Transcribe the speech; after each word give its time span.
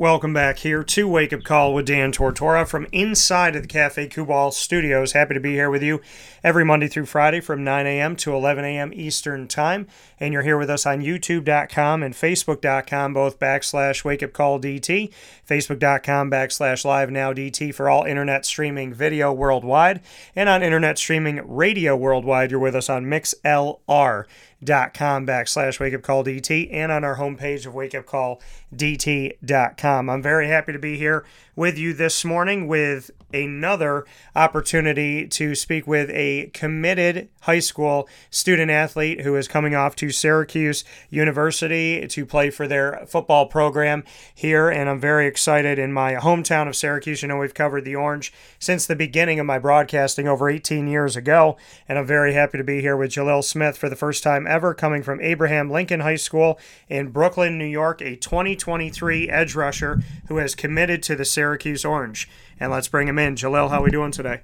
Welcome 0.00 0.32
back 0.32 0.58
here 0.58 0.84
to 0.84 1.08
Wake 1.08 1.32
Up 1.32 1.42
Call 1.42 1.74
with 1.74 1.86
Dan 1.86 2.12
Tortora 2.12 2.68
from 2.68 2.86
inside 2.92 3.56
of 3.56 3.62
the 3.62 3.68
Cafe 3.68 4.06
Kubal 4.06 4.52
studios. 4.52 5.10
Happy 5.10 5.34
to 5.34 5.40
be 5.40 5.54
here 5.54 5.70
with 5.70 5.82
you 5.82 6.00
every 6.44 6.64
Monday 6.64 6.86
through 6.86 7.06
Friday 7.06 7.40
from 7.40 7.64
9 7.64 7.84
a.m. 7.84 8.14
to 8.14 8.32
11 8.32 8.64
a.m. 8.64 8.92
Eastern 8.94 9.48
Time. 9.48 9.88
And 10.20 10.32
you're 10.32 10.44
here 10.44 10.56
with 10.56 10.70
us 10.70 10.86
on 10.86 11.00
YouTube.com 11.00 12.04
and 12.04 12.14
Facebook.com, 12.14 13.12
both 13.12 13.40
backslash 13.40 14.04
Wake 14.04 14.22
Up 14.22 14.32
Call 14.32 14.60
DT, 14.60 15.12
Facebook.com 15.44 16.30
backslash 16.30 16.84
Live 16.84 17.10
Now 17.10 17.32
DT 17.32 17.74
for 17.74 17.90
all 17.90 18.04
internet 18.04 18.46
streaming 18.46 18.94
video 18.94 19.32
worldwide. 19.32 20.00
And 20.36 20.48
on 20.48 20.62
internet 20.62 20.98
streaming 20.98 21.40
radio 21.44 21.96
worldwide, 21.96 22.52
you're 22.52 22.60
with 22.60 22.76
us 22.76 22.88
on 22.88 23.06
MixLR 23.06 24.26
dot 24.62 24.94
com 24.94 25.26
backslash 25.26 25.80
wake 25.80 25.94
up 25.94 26.02
call 26.02 26.24
DT 26.24 26.68
and 26.72 26.90
on 26.90 27.04
our 27.04 27.16
homepage 27.16 27.66
of 27.66 27.74
wakeupcalldt.com. 27.74 30.10
I'm 30.10 30.22
very 30.22 30.48
happy 30.48 30.72
to 30.72 30.78
be 30.78 30.96
here 30.96 31.26
with 31.58 31.76
you 31.76 31.92
this 31.92 32.24
morning 32.24 32.68
with 32.68 33.10
another 33.34 34.06
opportunity 34.34 35.26
to 35.26 35.54
speak 35.56 35.86
with 35.86 36.08
a 36.10 36.50
committed 36.54 37.28
high 37.42 37.58
school 37.58 38.08
student 38.30 38.70
athlete 38.70 39.22
who 39.22 39.34
is 39.36 39.48
coming 39.48 39.74
off 39.74 39.96
to 39.96 40.10
Syracuse 40.10 40.84
University 41.10 42.06
to 42.06 42.24
play 42.24 42.48
for 42.48 42.66
their 42.68 43.04
football 43.06 43.46
program 43.46 44.04
here. 44.34 44.70
And 44.70 44.88
I'm 44.88 45.00
very 45.00 45.26
excited 45.26 45.78
in 45.78 45.92
my 45.92 46.14
hometown 46.14 46.68
of 46.68 46.76
Syracuse. 46.76 47.22
You 47.22 47.28
know, 47.28 47.38
we've 47.38 47.54
covered 47.54 47.84
the 47.84 47.96
Orange 47.96 48.32
since 48.58 48.86
the 48.86 48.96
beginning 48.96 49.40
of 49.40 49.46
my 49.46 49.58
broadcasting 49.58 50.28
over 50.28 50.48
18 50.48 50.86
years 50.86 51.16
ago. 51.16 51.56
And 51.88 51.98
I'm 51.98 52.06
very 52.06 52.34
happy 52.34 52.56
to 52.56 52.64
be 52.64 52.80
here 52.80 52.96
with 52.96 53.10
Jalil 53.10 53.42
Smith 53.42 53.76
for 53.76 53.88
the 53.88 53.96
first 53.96 54.22
time 54.22 54.46
ever, 54.46 54.74
coming 54.74 55.02
from 55.02 55.20
Abraham 55.20 55.70
Lincoln 55.70 56.00
High 56.00 56.16
School 56.16 56.58
in 56.88 57.10
Brooklyn, 57.10 57.58
New 57.58 57.66
York, 57.66 58.00
a 58.00 58.16
2023 58.16 59.28
edge 59.28 59.54
rusher 59.54 60.02
who 60.28 60.36
has 60.36 60.54
committed 60.54 61.02
to 61.02 61.16
the 61.16 61.24
Syracuse 61.24 61.47
Orange 61.84 62.28
and 62.60 62.70
let's 62.70 62.88
bring 62.88 63.08
him 63.08 63.18
in. 63.18 63.36
Jalil, 63.36 63.70
how 63.70 63.80
are 63.80 63.84
we 63.84 63.90
doing 63.90 64.12
today? 64.12 64.40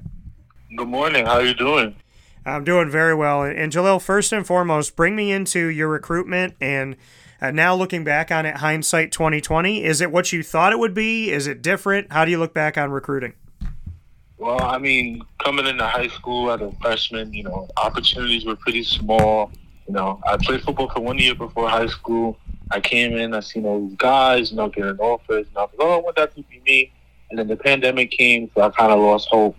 Good 0.76 0.88
morning. 0.88 1.26
How 1.26 1.34
are 1.34 1.44
you 1.44 1.54
doing? 1.54 1.96
I'm 2.46 2.64
doing 2.64 2.90
very 2.90 3.14
well. 3.14 3.42
And 3.42 3.72
Jalil, 3.72 4.00
first 4.00 4.32
and 4.32 4.46
foremost, 4.46 4.96
bring 4.96 5.16
me 5.16 5.32
into 5.32 5.66
your 5.66 5.88
recruitment 5.88 6.54
and 6.60 6.96
uh, 7.40 7.50
now 7.50 7.74
looking 7.74 8.04
back 8.04 8.30
on 8.30 8.46
it, 8.46 8.56
hindsight 8.56 9.12
2020. 9.12 9.84
Is 9.84 10.00
it 10.00 10.10
what 10.10 10.32
you 10.32 10.42
thought 10.42 10.72
it 10.72 10.78
would 10.78 10.94
be? 10.94 11.30
Is 11.30 11.46
it 11.46 11.62
different? 11.62 12.12
How 12.12 12.24
do 12.24 12.30
you 12.30 12.38
look 12.38 12.54
back 12.54 12.78
on 12.78 12.90
recruiting? 12.90 13.34
Well, 14.38 14.62
I 14.62 14.78
mean, 14.78 15.22
coming 15.42 15.66
into 15.66 15.86
high 15.86 16.08
school 16.08 16.50
as 16.50 16.60
a 16.60 16.72
freshman, 16.80 17.32
you 17.32 17.44
know, 17.44 17.68
opportunities 17.76 18.44
were 18.44 18.56
pretty 18.56 18.82
small. 18.82 19.52
You 19.86 19.94
know, 19.94 20.20
I 20.26 20.36
played 20.38 20.62
football 20.62 20.88
for 20.90 21.00
one 21.00 21.18
year 21.18 21.34
before 21.34 21.68
high 21.68 21.86
school. 21.86 22.38
I 22.70 22.80
came 22.80 23.12
in, 23.14 23.34
I 23.34 23.40
seen 23.40 23.66
all 23.66 23.86
these 23.86 23.96
guys, 23.96 24.50
you 24.50 24.56
know, 24.56 24.68
getting 24.68 24.96
offers, 24.98 25.46
and 25.46 25.56
I 25.56 25.62
was 25.62 25.70
like, 25.78 25.86
oh, 25.86 25.98
I 25.98 26.00
want 26.00 26.16
that 26.16 26.34
to 26.34 26.42
be 26.42 26.62
me. 26.64 26.92
And 27.30 27.38
then 27.38 27.48
the 27.48 27.56
pandemic 27.56 28.10
came, 28.10 28.50
so 28.54 28.62
I 28.62 28.70
kind 28.70 28.92
of 28.92 29.00
lost 29.00 29.28
hope. 29.30 29.56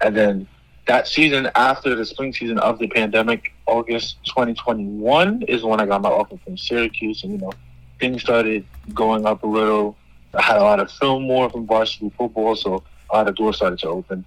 And 0.00 0.16
then 0.16 0.48
that 0.86 1.06
season 1.06 1.50
after 1.54 1.94
the 1.94 2.04
spring 2.04 2.32
season 2.32 2.58
of 2.58 2.78
the 2.78 2.88
pandemic, 2.88 3.52
August 3.66 4.16
2021 4.24 5.42
is 5.42 5.62
when 5.62 5.80
I 5.80 5.86
got 5.86 6.02
my 6.02 6.08
offer 6.08 6.36
from 6.44 6.56
Syracuse, 6.56 7.22
and 7.22 7.32
you 7.32 7.38
know 7.38 7.52
things 8.00 8.22
started 8.22 8.64
going 8.94 9.26
up 9.26 9.42
a 9.42 9.46
little. 9.46 9.96
I 10.34 10.42
had 10.42 10.56
a 10.56 10.62
lot 10.62 10.80
of 10.80 10.90
film 10.90 11.24
more 11.24 11.48
from 11.50 11.66
varsity 11.66 12.10
football, 12.16 12.56
so 12.56 12.82
a 13.10 13.16
lot 13.16 13.28
of 13.28 13.34
doors 13.36 13.56
started 13.56 13.78
to 13.80 13.88
open. 13.88 14.24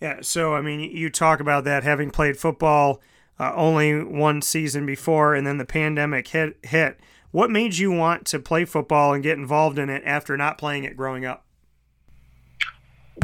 Yeah, 0.00 0.18
so 0.22 0.54
I 0.54 0.62
mean, 0.62 0.80
you 0.80 1.10
talk 1.10 1.38
about 1.38 1.64
that 1.64 1.84
having 1.84 2.10
played 2.10 2.36
football 2.36 3.00
uh, 3.38 3.52
only 3.54 4.02
one 4.02 4.42
season 4.42 4.86
before, 4.86 5.34
and 5.34 5.46
then 5.46 5.58
the 5.58 5.64
pandemic 5.64 6.28
hit. 6.28 6.58
Hit. 6.62 6.98
What 7.30 7.50
made 7.50 7.78
you 7.78 7.90
want 7.90 8.26
to 8.26 8.38
play 8.38 8.66
football 8.66 9.14
and 9.14 9.22
get 9.22 9.38
involved 9.38 9.78
in 9.78 9.88
it 9.88 10.02
after 10.04 10.36
not 10.36 10.58
playing 10.58 10.84
it 10.84 10.96
growing 10.96 11.24
up? 11.24 11.46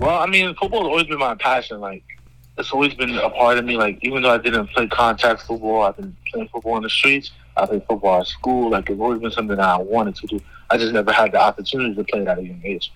Well, 0.01 0.19
I 0.19 0.27
mean, 0.27 0.55
football 0.55 0.83
has 0.83 0.89
always 0.89 1.07
been 1.07 1.19
my 1.19 1.35
passion. 1.35 1.81
Like, 1.81 2.05
it's 2.57 2.73
always 2.73 2.95
been 2.95 3.17
a 3.17 3.31
part 3.31 3.59
of 3.59 3.65
me. 3.65 3.77
Like, 3.77 3.99
even 4.03 4.23
though 4.23 4.31
I 4.31 4.39
didn't 4.39 4.69
play 4.69 4.87
contact 4.87 5.43
football, 5.43 5.83
I've 5.83 5.97
been 5.97 6.17
playing 6.31 6.49
football 6.49 6.77
in 6.77 6.83
the 6.83 6.91
streets. 6.91 7.31
I 7.57 7.67
played 7.67 7.85
football 7.89 8.21
at 8.21 8.27
school. 8.27 8.71
Like, 8.71 8.91
it's 8.91 9.01
always 9.01 9.21
been 9.21 9.31
something 9.31 9.57
that 9.57 9.67
I 9.67 9.79
wanted 9.79 10.17
to 10.17 10.27
do. 10.27 10.41
I 10.71 10.77
just 10.77 10.93
never 10.93 11.13
had 11.13 11.33
the 11.33 11.41
opportunity 11.41 11.95
to 11.95 12.05
play 12.05 12.21
it 12.21 12.29
at 12.29 12.39
a 12.39 12.43
young 12.43 12.61
age. 12.65 12.93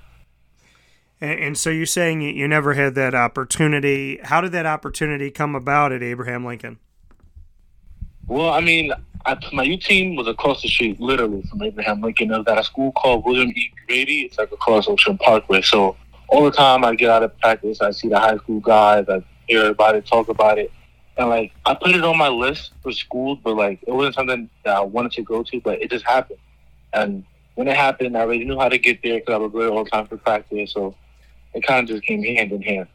And, 1.21 1.41
and 1.41 1.59
so 1.59 1.71
you're 1.71 1.87
saying 1.87 2.21
you 2.21 2.47
never 2.47 2.75
had 2.75 2.95
that 2.97 3.15
opportunity. 3.15 4.21
How 4.23 4.41
did 4.41 4.53
that 4.53 4.67
opportunity 4.67 5.31
come 5.31 5.55
about 5.55 5.93
at 5.93 6.03
Abraham 6.03 6.45
Lincoln? 6.45 6.79
Well, 8.27 8.51
I 8.51 8.61
mean, 8.61 8.93
I, 9.25 9.37
my 9.53 9.63
U 9.63 9.77
team 9.77 10.17
was 10.17 10.27
across 10.27 10.63
the 10.63 10.69
street, 10.69 11.01
literally 11.01 11.43
from 11.43 11.63
Abraham 11.63 12.01
Lincoln. 12.01 12.33
It 12.33 12.39
was 12.39 12.47
at 12.47 12.59
a 12.59 12.65
school 12.65 12.93
called 12.93 13.25
William 13.25 13.49
E. 13.51 13.73
Grady. 13.87 14.23
It's 14.23 14.39
like 14.39 14.53
across 14.53 14.89
Ocean 14.89 15.19
Parkway. 15.19 15.63
So 15.63 15.97
all 16.33 16.45
the 16.45 16.51
time 16.51 16.83
I 16.83 16.95
get 16.95 17.11
out 17.11 17.23
of 17.23 17.39
practice, 17.39 17.81
I 17.83 17.91
see 17.91 18.09
the 18.09 18.19
high 18.19 18.37
school 18.39 18.61
guys, 18.61 19.05
I 19.07 19.23
hear 19.47 19.67
it, 19.67 20.07
talk 20.07 20.29
about 20.29 20.59
it. 20.59 20.73
And 21.19 21.29
like 21.29 21.53
I 21.67 21.75
put 21.75 21.95
it 21.95 22.03
on 22.03 22.17
my 22.17 22.29
list 22.29 22.73
for 22.83 22.91
school, 22.91 23.37
but 23.37 23.55
like 23.55 23.81
it 23.87 23.93
wasn't 23.93 24.15
something 24.15 24.49
that 24.65 24.77
I 24.77 24.81
wanted 24.81 25.13
to 25.13 25.23
go 25.23 25.43
to, 25.43 25.61
but 25.61 25.83
it 25.83 25.91
just 25.91 26.07
happened. 26.07 26.39
And 26.95 27.25
when 27.55 27.69
it 27.69 27.77
happened, 27.77 28.17
I 28.17 28.23
already 28.23 28.45
knew 28.45 28.59
how 28.59 28.71
to 28.71 28.79
get 28.79 29.03
there 29.03 29.21
because 29.21 29.35
I 29.35 29.37
was 29.37 29.53
there 29.53 29.69
all 29.69 29.85
the 29.85 29.91
time 29.91 30.07
for 30.07 30.17
practice. 30.17 30.73
So 30.73 30.95
it 31.53 31.67
kind 31.67 31.83
of 31.83 31.95
just 31.95 32.07
came 32.07 32.23
hand 32.23 32.51
in 32.51 32.63
hand. 32.63 32.89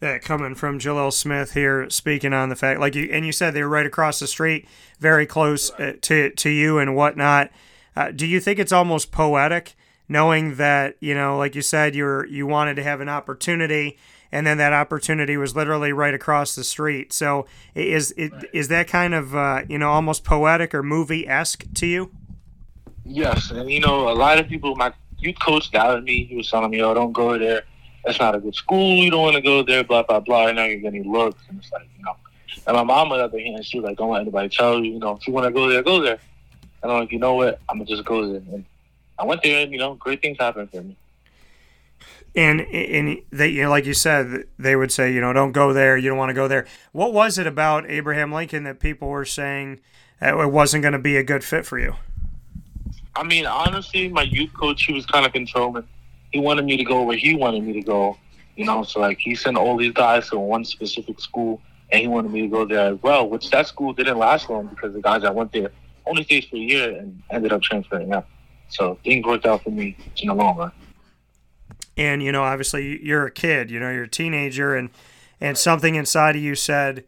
That 0.00 0.20
coming 0.20 0.54
from 0.54 0.78
Jalil 0.78 1.10
Smith 1.10 1.54
here, 1.54 1.88
speaking 1.88 2.34
on 2.34 2.50
the 2.50 2.56
fact, 2.56 2.80
like 2.80 2.94
you 2.94 3.08
and 3.10 3.24
you 3.24 3.32
said, 3.32 3.54
they 3.54 3.62
were 3.62 3.68
right 3.68 3.86
across 3.86 4.18
the 4.18 4.26
street, 4.26 4.68
very 5.00 5.24
close 5.24 5.70
uh, 5.72 5.94
to 6.02 6.30
to 6.32 6.50
you 6.50 6.78
and 6.78 6.94
whatnot. 6.94 7.50
Uh, 7.96 8.10
do 8.10 8.26
you 8.26 8.40
think 8.40 8.58
it's 8.58 8.72
almost 8.72 9.10
poetic 9.10 9.74
knowing 10.08 10.56
that 10.56 10.96
you 11.00 11.14
know 11.14 11.36
like 11.36 11.54
you 11.54 11.62
said 11.62 11.94
you're 11.94 12.26
you 12.26 12.46
wanted 12.46 12.76
to 12.76 12.82
have 12.82 13.00
an 13.00 13.08
opportunity 13.08 13.98
and 14.32 14.46
then 14.46 14.58
that 14.58 14.72
opportunity 14.72 15.36
was 15.36 15.54
literally 15.54 15.92
right 15.92 16.14
across 16.14 16.54
the 16.54 16.64
street. 16.64 17.12
So 17.12 17.46
is 17.74 18.12
it 18.16 18.32
is 18.52 18.68
that 18.68 18.88
kind 18.88 19.14
of 19.14 19.34
uh, 19.34 19.62
you 19.68 19.78
know 19.78 19.90
almost 19.90 20.24
poetic 20.24 20.74
or 20.74 20.82
movie-esque 20.82 21.64
to 21.74 21.86
you? 21.86 22.10
Yes 23.04 23.50
and 23.50 23.70
you 23.70 23.80
know 23.80 24.08
a 24.08 24.14
lot 24.14 24.38
of 24.38 24.48
people 24.48 24.74
my 24.76 24.92
youth 25.18 25.36
coach 25.40 25.70
doubted 25.70 26.04
me. 26.04 26.24
He 26.24 26.36
was 26.36 26.50
telling 26.50 26.70
me 26.70 26.82
oh 26.82 26.94
don't 26.94 27.12
go 27.12 27.38
there. 27.38 27.62
That's 28.04 28.20
not 28.20 28.34
a 28.34 28.40
good 28.40 28.54
school. 28.54 29.02
You 29.02 29.10
don't 29.10 29.22
want 29.22 29.36
to 29.36 29.42
go 29.42 29.62
there 29.62 29.84
blah 29.84 30.02
blah 30.02 30.20
blah. 30.20 30.48
And 30.48 30.56
now 30.56 30.64
you're 30.64 30.80
getting 30.80 31.10
looks 31.10 31.42
and 31.48 31.58
it's 31.58 31.72
like 31.72 31.88
you 31.96 32.04
know. 32.04 32.16
And 32.66 32.76
my 32.76 32.82
mom 32.82 33.12
on 33.12 33.18
the 33.18 33.24
other 33.24 33.38
hand 33.38 33.64
she 33.64 33.78
was 33.78 33.88
like 33.88 33.98
don't 33.98 34.10
let 34.10 34.22
anybody 34.22 34.48
tell 34.48 34.78
you 34.78 34.92
you 34.92 34.98
know 34.98 35.12
if 35.12 35.26
you 35.26 35.32
want 35.32 35.46
to 35.46 35.52
go 35.52 35.68
there 35.68 35.82
go 35.82 36.00
there. 36.00 36.18
And 36.82 36.92
I'm 36.92 37.00
like 37.00 37.12
you 37.12 37.18
know 37.18 37.34
what? 37.34 37.60
I'm 37.68 37.78
gonna 37.78 37.88
just 37.88 38.04
go 38.04 38.26
there. 38.32 38.42
And 38.52 38.64
I 39.18 39.24
went 39.24 39.42
there, 39.42 39.62
and 39.62 39.72
you 39.72 39.78
know, 39.78 39.94
great 39.94 40.22
things 40.22 40.36
happened 40.38 40.70
for 40.70 40.82
me. 40.82 40.96
And 42.34 42.60
and 42.60 43.22
they, 43.30 43.48
you 43.48 43.62
know, 43.62 43.70
like 43.70 43.86
you 43.86 43.94
said, 43.94 44.44
they 44.58 44.76
would 44.76 44.92
say, 44.92 45.12
you 45.12 45.20
know, 45.20 45.32
don't 45.32 45.52
go 45.52 45.72
there. 45.72 45.96
You 45.96 46.10
don't 46.10 46.18
want 46.18 46.30
to 46.30 46.34
go 46.34 46.48
there. 46.48 46.66
What 46.92 47.12
was 47.14 47.38
it 47.38 47.46
about 47.46 47.88
Abraham 47.88 48.30
Lincoln 48.30 48.64
that 48.64 48.78
people 48.78 49.08
were 49.08 49.24
saying 49.24 49.80
it 50.20 50.50
wasn't 50.50 50.82
going 50.82 50.92
to 50.92 50.98
be 50.98 51.16
a 51.16 51.22
good 51.22 51.42
fit 51.42 51.64
for 51.64 51.78
you? 51.78 51.94
I 53.14 53.22
mean, 53.22 53.46
honestly, 53.46 54.08
my 54.08 54.22
youth 54.22 54.52
coach, 54.52 54.84
he 54.84 54.92
was 54.92 55.06
kind 55.06 55.24
of 55.24 55.32
controlling. 55.32 55.88
He 56.30 56.38
wanted 56.38 56.66
me 56.66 56.76
to 56.76 56.84
go 56.84 57.02
where 57.02 57.16
he 57.16 57.34
wanted 57.34 57.62
me 57.64 57.72
to 57.72 57.82
go. 57.82 58.18
You 58.56 58.66
know, 58.66 58.82
so 58.82 59.00
like 59.00 59.18
he 59.18 59.34
sent 59.34 59.56
all 59.56 59.76
these 59.76 59.92
guys 59.92 60.28
to 60.30 60.38
one 60.38 60.64
specific 60.66 61.20
school, 61.20 61.62
and 61.90 62.02
he 62.02 62.08
wanted 62.08 62.32
me 62.32 62.42
to 62.42 62.48
go 62.48 62.66
there 62.66 62.92
as 62.92 63.02
well. 63.02 63.28
Which 63.28 63.48
that 63.50 63.66
school 63.66 63.94
didn't 63.94 64.18
last 64.18 64.50
long 64.50 64.66
because 64.66 64.92
the 64.92 65.00
guys 65.00 65.22
that 65.22 65.34
went 65.34 65.52
there 65.52 65.70
only 66.04 66.24
stayed 66.24 66.46
for 66.50 66.56
a 66.56 66.60
year 66.60 66.90
and 66.98 67.22
ended 67.30 67.52
up 67.52 67.62
transferring 67.62 68.12
out. 68.12 68.26
So 68.68 68.98
things 69.04 69.24
worked 69.24 69.46
out 69.46 69.62
for 69.62 69.70
me 69.70 69.96
in 70.18 70.28
the 70.28 70.34
long 70.34 70.56
run. 70.56 70.72
And 71.96 72.22
you 72.22 72.32
know, 72.32 72.42
obviously, 72.42 73.02
you're 73.04 73.26
a 73.26 73.30
kid. 73.30 73.70
You 73.70 73.80
know, 73.80 73.90
you're 73.90 74.04
a 74.04 74.08
teenager, 74.08 74.74
and 74.74 74.90
and 75.40 75.56
something 75.56 75.94
inside 75.94 76.36
of 76.36 76.42
you 76.42 76.54
said, 76.54 77.04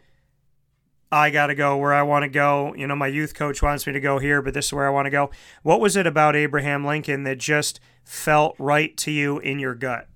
"I 1.13 1.31
got 1.31 1.49
to 1.49 1.55
go 1.55 1.77
where 1.77 1.93
I 1.93 2.03
want 2.03 2.23
to 2.23 2.29
go." 2.29 2.75
You 2.75 2.87
know, 2.87 2.97
my 2.97 3.09
youth 3.09 3.35
coach 3.35 3.63
wants 3.63 3.87
me 3.87 3.93
to 3.93 4.01
go 4.01 4.19
here, 4.19 4.41
but 4.41 4.55
this 4.55 4.67
is 4.67 4.73
where 4.73 4.87
I 4.87 4.91
want 4.91 5.07
to 5.07 5.11
go. 5.11 5.31
What 5.63 5.81
was 5.81 5.97
it 5.97 6.07
about 6.07 6.37
Abraham 6.37 6.87
Lincoln 6.87 7.25
that 7.25 7.39
just 7.39 7.81
felt 8.05 8.57
right 8.59 8.97
to 8.99 9.11
you 9.11 9.39
in 9.39 9.59
your 9.59 9.75
gut? 9.75 10.09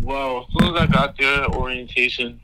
Well, 0.00 0.46
as 0.48 0.62
soon 0.62 0.74
as 0.74 0.82
I 0.82 0.86
got 0.86 1.18
there, 1.18 1.46
orientation, 1.48 2.40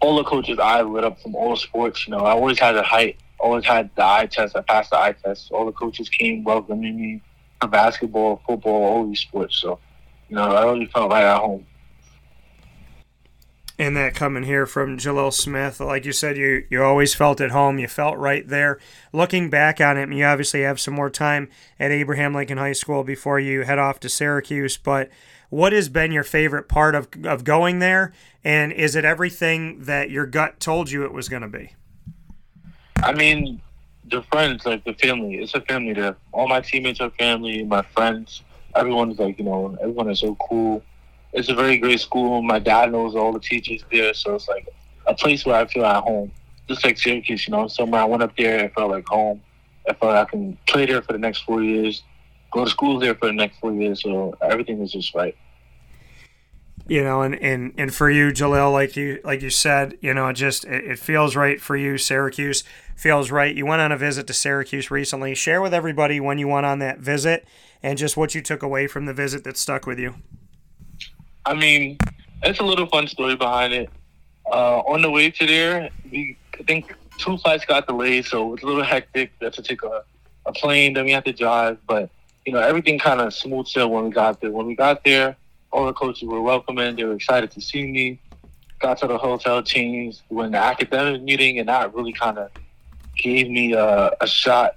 all 0.00 0.16
the 0.16 0.24
coaches 0.24 0.58
I 0.58 0.80
lit 0.82 1.04
up 1.04 1.20
from 1.20 1.34
all 1.34 1.56
sports. 1.56 2.06
You 2.06 2.12
know, 2.12 2.20
I 2.20 2.30
always 2.30 2.58
had 2.58 2.76
a 2.76 2.82
height 2.82 3.18
always 3.40 3.64
had 3.64 3.90
the 3.96 4.04
eye 4.04 4.26
test. 4.26 4.56
I 4.56 4.60
passed 4.62 4.90
the 4.90 4.98
eye 4.98 5.12
test. 5.12 5.50
All 5.50 5.66
the 5.66 5.72
coaches 5.72 6.08
came 6.08 6.44
welcoming 6.44 7.00
me 7.00 7.22
basketball, 7.68 8.42
football, 8.46 8.82
all 8.82 9.06
these 9.06 9.20
sports. 9.20 9.60
So, 9.60 9.78
you 10.28 10.36
know, 10.36 10.42
I 10.42 10.64
really 10.64 10.86
felt 10.86 11.10
right 11.10 11.24
at 11.24 11.38
home. 11.38 11.66
And 13.78 13.96
that 13.96 14.14
coming 14.14 14.42
here 14.42 14.66
from 14.66 14.98
Jalil 14.98 15.32
Smith, 15.32 15.80
like 15.80 16.04
you 16.04 16.12
said, 16.12 16.36
you 16.36 16.66
you 16.68 16.82
always 16.82 17.14
felt 17.14 17.40
at 17.40 17.50
home. 17.50 17.78
You 17.78 17.88
felt 17.88 18.18
right 18.18 18.46
there. 18.46 18.78
Looking 19.10 19.48
back 19.48 19.80
on 19.80 19.96
it, 19.96 20.12
you 20.12 20.22
obviously 20.22 20.60
have 20.62 20.78
some 20.78 20.92
more 20.92 21.08
time 21.08 21.48
at 21.78 21.90
Abraham 21.90 22.34
Lincoln 22.34 22.58
High 22.58 22.74
School 22.74 23.04
before 23.04 23.40
you 23.40 23.62
head 23.62 23.78
off 23.78 23.98
to 24.00 24.10
Syracuse. 24.10 24.76
But 24.76 25.08
what 25.48 25.72
has 25.72 25.88
been 25.88 26.12
your 26.12 26.24
favorite 26.24 26.68
part 26.68 26.94
of 26.94 27.08
of 27.24 27.42
going 27.44 27.78
there? 27.78 28.12
And 28.44 28.70
is 28.70 28.94
it 28.94 29.06
everything 29.06 29.84
that 29.84 30.10
your 30.10 30.26
gut 30.26 30.60
told 30.60 30.90
you 30.90 31.04
it 31.04 31.14
was 31.14 31.30
going 31.30 31.42
to 31.42 31.48
be? 31.48 31.72
I 33.02 33.12
mean, 33.12 33.60
the 34.10 34.22
friends, 34.22 34.66
like 34.66 34.84
the 34.84 34.94
family. 34.94 35.36
It's 35.36 35.54
a 35.54 35.60
family 35.62 35.94
there. 35.94 36.16
All 36.32 36.48
my 36.48 36.60
teammates 36.60 37.00
are 37.00 37.10
family. 37.10 37.64
My 37.64 37.82
friends, 37.82 38.42
everyone's 38.74 39.18
like 39.18 39.38
you 39.38 39.44
know, 39.44 39.76
everyone 39.80 40.10
is 40.10 40.20
so 40.20 40.36
cool. 40.48 40.82
It's 41.32 41.48
a 41.48 41.54
very 41.54 41.78
great 41.78 42.00
school. 42.00 42.42
My 42.42 42.58
dad 42.58 42.92
knows 42.92 43.14
all 43.14 43.32
the 43.32 43.40
teachers 43.40 43.84
there, 43.90 44.12
so 44.14 44.34
it's 44.34 44.48
like 44.48 44.68
a 45.06 45.14
place 45.14 45.46
where 45.46 45.56
I 45.56 45.66
feel 45.66 45.84
at 45.84 46.02
home. 46.02 46.30
Just 46.68 46.84
like 46.84 46.98
Syracuse, 46.98 47.46
you 47.46 47.52
know, 47.52 47.68
somewhere 47.68 48.02
I 48.02 48.04
went 48.04 48.22
up 48.22 48.36
there, 48.36 48.64
it 48.64 48.74
felt 48.74 48.90
like 48.90 49.06
home. 49.06 49.40
I 49.88 49.94
felt 49.94 50.12
like 50.12 50.26
I 50.26 50.30
can 50.30 50.58
play 50.66 50.86
there 50.86 51.02
for 51.02 51.12
the 51.12 51.18
next 51.18 51.42
four 51.44 51.62
years, 51.62 52.02
go 52.52 52.64
to 52.64 52.70
school 52.70 52.98
there 52.98 53.14
for 53.14 53.26
the 53.26 53.32
next 53.32 53.58
four 53.58 53.72
years. 53.72 54.02
So 54.02 54.36
everything 54.42 54.80
is 54.82 54.92
just 54.92 55.14
right 55.14 55.36
you 56.90 57.04
know, 57.04 57.22
and, 57.22 57.40
and, 57.40 57.72
and 57.78 57.94
for 57.94 58.10
you, 58.10 58.32
Jalil, 58.32 58.72
like 58.72 58.96
you 58.96 59.20
like 59.22 59.42
you 59.42 59.50
said, 59.50 59.96
you 60.00 60.12
know, 60.12 60.26
it 60.26 60.32
just 60.34 60.64
it, 60.64 60.84
it, 60.84 60.98
feels 60.98 61.36
right 61.36 61.60
for 61.60 61.76
you. 61.76 61.96
Syracuse 61.96 62.64
feels 62.96 63.30
right. 63.30 63.54
You 63.54 63.64
went 63.64 63.80
on 63.80 63.92
a 63.92 63.96
visit 63.96 64.26
to 64.26 64.32
Syracuse 64.32 64.90
recently. 64.90 65.36
Share 65.36 65.62
with 65.62 65.72
everybody 65.72 66.18
when 66.18 66.38
you 66.38 66.48
went 66.48 66.66
on 66.66 66.80
that 66.80 66.98
visit 66.98 67.46
and 67.80 67.96
just 67.96 68.16
what 68.16 68.34
you 68.34 68.42
took 68.42 68.64
away 68.64 68.88
from 68.88 69.06
the 69.06 69.14
visit 69.14 69.44
that 69.44 69.56
stuck 69.56 69.86
with 69.86 70.00
you. 70.00 70.16
I 71.46 71.54
mean, 71.54 71.96
it's 72.42 72.58
a 72.58 72.64
little 72.64 72.86
fun 72.86 73.06
story 73.06 73.36
behind 73.36 73.72
it. 73.72 73.88
Uh, 74.46 74.80
on 74.80 75.00
the 75.00 75.10
way 75.12 75.30
to 75.30 75.46
there, 75.46 75.90
we 76.10 76.36
I 76.58 76.64
think 76.64 76.92
two 77.18 77.38
flights 77.38 77.64
got 77.64 77.86
delayed, 77.86 78.24
so 78.24 78.48
it 78.48 78.50
was 78.50 78.62
a 78.64 78.66
little 78.66 78.82
hectic. 78.82 79.30
We 79.38 79.44
had 79.44 79.52
to 79.52 79.62
take 79.62 79.84
a, 79.84 80.02
a 80.44 80.52
plane, 80.52 80.94
then 80.94 81.04
we 81.04 81.12
had 81.12 81.24
to 81.26 81.32
drive, 81.32 81.78
but 81.86 82.10
you 82.44 82.52
know 82.52 82.58
everything 82.58 82.98
kind 82.98 83.20
of 83.20 83.32
smooth 83.32 83.68
sailed 83.68 83.92
when 83.92 84.06
we 84.06 84.10
got 84.10 84.40
there. 84.40 84.50
When 84.50 84.66
we 84.66 84.74
got 84.74 85.04
there 85.04 85.36
all 85.72 85.86
the 85.86 85.92
coaches 85.92 86.28
were 86.28 86.40
welcoming. 86.40 86.96
They 86.96 87.04
were 87.04 87.14
excited 87.14 87.50
to 87.52 87.60
see 87.60 87.86
me. 87.86 88.20
Got 88.80 88.98
to 88.98 89.06
the 89.06 89.18
hotel, 89.18 89.62
changed, 89.62 90.22
went 90.30 90.52
to 90.52 90.58
the 90.58 90.64
academic 90.64 91.22
meeting, 91.22 91.58
and 91.58 91.68
that 91.68 91.94
really 91.94 92.12
kind 92.12 92.38
of 92.38 92.50
gave 93.16 93.48
me 93.48 93.72
a, 93.74 94.10
a 94.20 94.26
shot. 94.26 94.76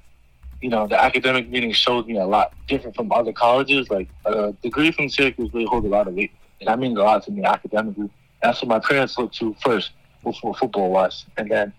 You 0.61 0.69
know, 0.69 0.87
the 0.87 1.01
academic 1.01 1.49
meeting 1.49 1.71
showed 1.71 2.07
me 2.07 2.17
a 2.17 2.25
lot 2.25 2.53
different 2.67 2.95
from 2.95 3.11
other 3.11 3.33
colleges. 3.33 3.89
Like 3.89 4.09
a 4.25 4.53
degree 4.61 4.91
from 4.91 5.09
Syracuse 5.09 5.53
really 5.53 5.65
holds 5.65 5.85
a 5.85 5.89
lot 5.89 6.07
of 6.07 6.13
weight, 6.13 6.31
and 6.59 6.67
that 6.67 6.79
means 6.79 6.97
a 6.97 7.01
lot 7.01 7.23
to 7.25 7.31
me 7.31 7.43
academically. 7.43 8.09
That's 8.41 8.61
what 8.61 8.69
my 8.69 8.79
parents 8.79 9.17
looked 9.17 9.35
to 9.35 9.55
first 9.63 9.91
before 10.23 10.53
football 10.53 10.91
was, 10.91 11.25
and 11.37 11.49
then 11.49 11.73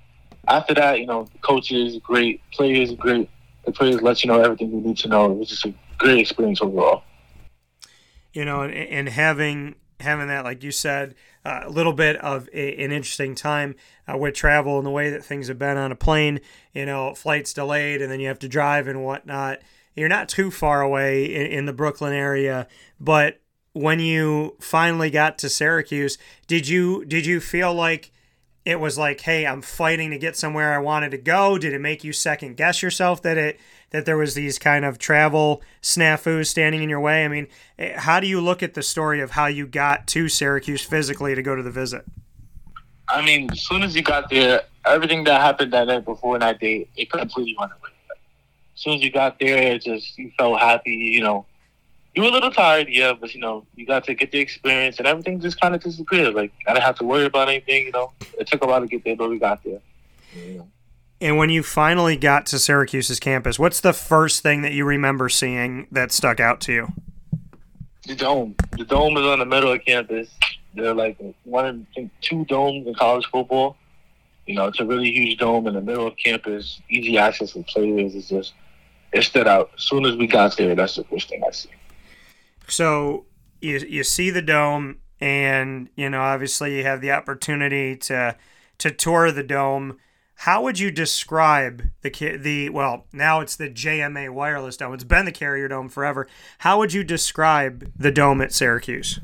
after 0.49 0.75
that, 0.75 1.00
you 1.00 1.06
know, 1.06 1.26
coaches 1.43 1.99
great, 2.02 2.40
players 2.52 2.93
great. 2.94 3.31
The 3.64 3.72
players 3.72 4.02
let 4.02 4.22
you 4.22 4.28
know 4.28 4.40
everything 4.40 4.70
you 4.70 4.81
need 4.81 4.99
to 4.99 5.08
know. 5.08 5.32
It 5.32 5.38
was 5.38 5.49
just 5.49 5.64
a 5.64 5.75
great 5.99 6.19
experience 6.19 6.61
overall 6.61 7.02
you 8.35 8.45
know, 8.45 8.63
and, 8.63 8.75
and 8.75 9.09
having 9.09 9.77
having 10.01 10.29
that, 10.29 10.45
like 10.45 10.63
you 10.63 10.71
said, 10.71 11.15
uh, 11.47 11.61
a 11.65 11.71
little 11.71 11.93
bit 11.93 12.17
of 12.17 12.49
a, 12.53 12.85
an 12.85 12.93
interesting 12.93 13.35
time 13.35 13.75
uh, 14.07 14.19
with 14.19 14.35
travel 14.35 14.77
and 14.77 14.87
the 14.87 14.91
way 14.91 15.09
that 15.09 15.25
things 15.25 15.49
have 15.49 15.59
been 15.59 15.79
on 15.79 15.93
a 15.93 15.97
plane. 15.97 16.41
You 16.75 16.85
know, 16.85 17.15
flights 17.15 17.53
delayed, 17.55 18.03
and 18.03 18.13
then 18.13 18.21
you 18.21 18.29
have 18.29 18.41
to 18.41 18.49
drive 18.49 18.87
and 18.87 19.03
whatnot. 19.03 19.61
You're 19.97 20.09
not 20.09 20.29
too 20.29 20.51
far 20.51 20.83
away 20.83 21.25
in, 21.25 21.47
in 21.47 21.67
the 21.67 21.73
Brooklyn 21.73 22.13
area, 22.13 22.67
but 23.01 23.41
when 23.73 24.01
you 24.01 24.57
finally 24.61 25.11
got 25.11 25.39
to 25.39 25.49
Syracuse, 25.49 26.19
did 26.47 26.69
you 26.69 27.05
did 27.05 27.27
you 27.27 27.41
feel 27.41 27.73
like 27.73 28.11
it 28.64 28.81
was 28.81 28.96
like, 28.96 29.20
hey, 29.20 29.46
I'm 29.46 29.61
fighting 29.61 30.11
to 30.11 30.19
get 30.19 30.37
somewhere 30.37 30.72
I 30.72 30.78
wanted 30.78 31.11
to 31.11 31.19
go? 31.19 31.58
Did 31.58 31.75
it 31.75 31.81
make 31.81 32.02
you 32.02 32.12
second 32.12 32.56
guess 32.56 32.82
yourself 32.82 33.22
that 33.22 33.37
it 33.37 33.61
that 33.90 34.06
there 34.06 34.16
was 34.16 34.34
these 34.34 34.58
kind 34.58 34.84
of 34.84 34.99
travel 34.99 35.62
snafus 35.82 36.46
standing 36.46 36.82
in 36.82 36.88
your 36.88 37.00
way? 37.00 37.25
I 37.25 37.28
mean, 37.28 37.46
eh, 37.78 37.99
how 37.99 38.20
do 38.20 38.26
you 38.26 38.40
look 38.40 38.62
at 38.62 38.75
the 38.75 38.82
story 38.82 39.20
of 39.20 39.32
how 39.32 39.46
you 39.46 39.66
got 39.66 40.06
to 40.08 40.28
Syracuse 40.28 40.82
physically 40.82 41.34
to 41.34 41.43
go 41.43 41.55
to 41.55 41.62
the 41.62 41.70
visit? 41.70 42.05
I 43.08 43.25
mean, 43.25 43.50
as 43.52 43.61
soon 43.61 43.82
as 43.82 43.94
you 43.94 44.02
got 44.02 44.31
there, 44.31 44.62
everything 44.87 45.25
that 45.25 45.40
happened 45.40 45.72
that 45.75 45.87
night 45.87 46.05
before 46.05 46.38
that 46.38 46.58
day, 46.58 46.88
it 46.96 47.11
completely 47.11 47.55
went 47.58 47.72
away. 47.72 47.90
As 48.75 48.81
soon 48.81 48.94
as 48.94 49.02
you 49.02 49.11
got 49.11 49.38
there, 49.38 49.75
it 49.75 49.82
just 49.82 50.16
you 50.19 50.32
felt 50.38 50.58
happy. 50.58 50.90
You 50.90 51.22
know, 51.22 51.46
you 52.14 52.22
were 52.22 52.28
a 52.28 52.32
little 52.32 52.50
tired, 52.50 52.88
yeah, 52.88 53.12
but 53.12 53.34
you 53.34 53.40
know, 53.40 53.66
you 53.75 53.87
got 53.87 54.05
to 54.05 54.14
get 54.14 54.31
the 54.31 54.38
experience, 54.38 54.99
and 54.99 55.06
everything 55.06 55.40
just 55.40 55.61
kind 55.61 55.75
of 55.75 55.82
disappeared. 55.82 56.34
Like 56.34 56.52
I 56.66 56.72
didn't 56.72 56.84
have 56.84 56.96
to 56.96 57.05
worry 57.05 57.25
about 57.25 57.49
anything. 57.49 57.87
You 57.87 57.93
know, 57.93 58.12
it 58.38 58.46
took 58.46 58.62
a 58.62 58.66
while 58.66 58.81
to 58.81 58.87
get 58.87 59.05
there, 59.05 59.16
but 59.16 59.31
we 59.31 59.38
got 59.38 59.62
there. 59.64 59.81
Yeah. 60.34 60.62
And 61.20 61.38
when 61.38 61.50
you 61.50 61.62
finally 61.62 62.16
got 62.16 62.46
to 62.46 62.58
Syracuse's 62.58 63.19
campus, 63.19 63.58
what's 63.58 63.81
the 63.81 63.93
first 63.93 64.43
thing 64.43 64.62
that 64.62 64.72
you 64.72 64.84
remember 64.84 65.28
seeing 65.28 65.87
that 65.90 66.12
stuck 66.12 66.38
out 66.38 66.61
to 66.62 66.72
you? 66.72 66.93
The 68.06 68.14
dome. 68.14 68.55
The 68.72 68.84
dome 68.84 69.16
is 69.16 69.25
on 69.25 69.38
the 69.38 69.46
middle 69.46 69.72
of 69.72 69.84
campus. 69.84 70.28
There 70.75 70.90
are 70.90 70.94
like 70.94 71.16
one, 71.44 71.64
I 71.64 71.94
think, 71.94 72.11
two 72.20 72.44
domes 72.44 72.87
in 72.87 72.94
college 72.94 73.26
football. 73.26 73.76
You 74.46 74.56
know, 74.56 74.66
it's 74.66 74.81
a 74.81 74.84
really 74.84 75.11
huge 75.11 75.38
dome 75.38 75.66
in 75.66 75.75
the 75.75 75.81
middle 75.81 76.06
of 76.06 76.16
campus. 76.16 76.81
Easy 76.90 77.16
access 77.16 77.52
for 77.52 77.62
players. 77.62 78.14
It's 78.14 78.28
just 78.28 78.52
it 79.12 79.22
stood 79.22 79.46
out. 79.46 79.70
As 79.76 79.84
soon 79.84 80.05
as 80.05 80.16
we 80.16 80.26
got 80.26 80.56
there, 80.56 80.75
that's 80.75 80.96
the 80.96 81.05
first 81.05 81.28
thing 81.28 81.43
I 81.46 81.50
see. 81.52 81.70
So 82.69 83.26
you 83.61 83.78
you 83.78 84.05
see 84.05 84.31
the 84.31 84.43
dome, 84.43 84.99
and 85.20 85.88
you 85.96 86.08
know 86.11 86.20
obviously 86.20 86.76
you 86.76 86.84
have 86.84 87.00
the 87.00 87.12
opportunity 87.12 87.96
to 87.96 88.37
to 88.78 88.90
tour 88.90 89.31
the 89.31 89.43
dome. 89.43 89.99
How 90.38 90.62
would 90.62 90.78
you 90.78 90.90
describe 90.90 91.90
the 92.02 92.11
the 92.37 92.69
well 92.70 93.06
now 93.12 93.40
it's 93.40 93.56
the 93.56 93.70
JMA 93.70 94.31
wireless 94.31 94.76
dome. 94.76 94.94
It's 94.94 95.05
been 95.05 95.25
the 95.25 95.32
Carrier 95.32 95.69
Dome 95.69 95.88
forever. 95.88 96.26
How 96.58 96.78
would 96.78 96.93
you 96.93 97.05
describe 97.05 97.90
the 97.96 98.11
dome 98.11 98.40
at 98.40 98.52
Syracuse? 98.52 99.20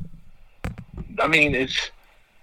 I 1.19 1.27
mean, 1.27 1.55
it's 1.55 1.91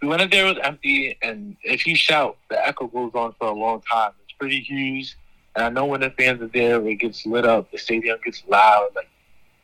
we 0.02 0.08
went 0.08 0.22
in 0.22 0.30
there 0.30 0.46
was 0.46 0.58
empty, 0.64 1.18
and 1.22 1.56
if 1.64 1.88
you 1.88 1.96
shout, 1.96 2.38
the 2.50 2.68
echo 2.68 2.88
goes 2.88 3.12
on 3.16 3.34
for 3.40 3.48
a 3.48 3.54
long 3.54 3.82
time. 3.92 4.12
It's 4.24 4.38
pretty 4.38 4.60
huge, 4.60 5.18
and 5.56 5.66
I 5.66 5.70
know 5.70 5.86
when 5.86 6.02
the 6.02 6.12
fans 6.12 6.42
are 6.42 6.48
there, 6.48 6.86
it 6.88 6.96
gets 6.96 7.26
lit 7.26 7.46
up. 7.46 7.72
The 7.72 7.78
stadium 7.78 8.20
gets 8.24 8.44
loud. 8.48 8.90
Like 8.96 9.10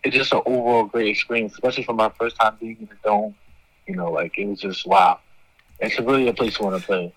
it's 0.04 0.16
just 0.16 0.34
an 0.34 0.42
overall 0.46 0.86
great 0.86 1.08
experience, 1.08 1.54
especially 1.54 1.84
for 1.84 1.94
my 1.94 2.10
first 2.18 2.36
time 2.38 2.58
being 2.60 2.78
in 2.80 2.86
the 2.88 2.96
dome. 3.04 3.36
You 3.88 3.96
know, 3.96 4.12
like 4.12 4.38
it 4.38 4.46
was 4.46 4.60
just 4.60 4.86
wow. 4.86 5.20
It's 5.80 6.00
really 6.00 6.28
a 6.28 6.34
place 6.34 6.56
to 6.58 6.64
want 6.64 6.80
to 6.80 6.86
play. 6.86 7.14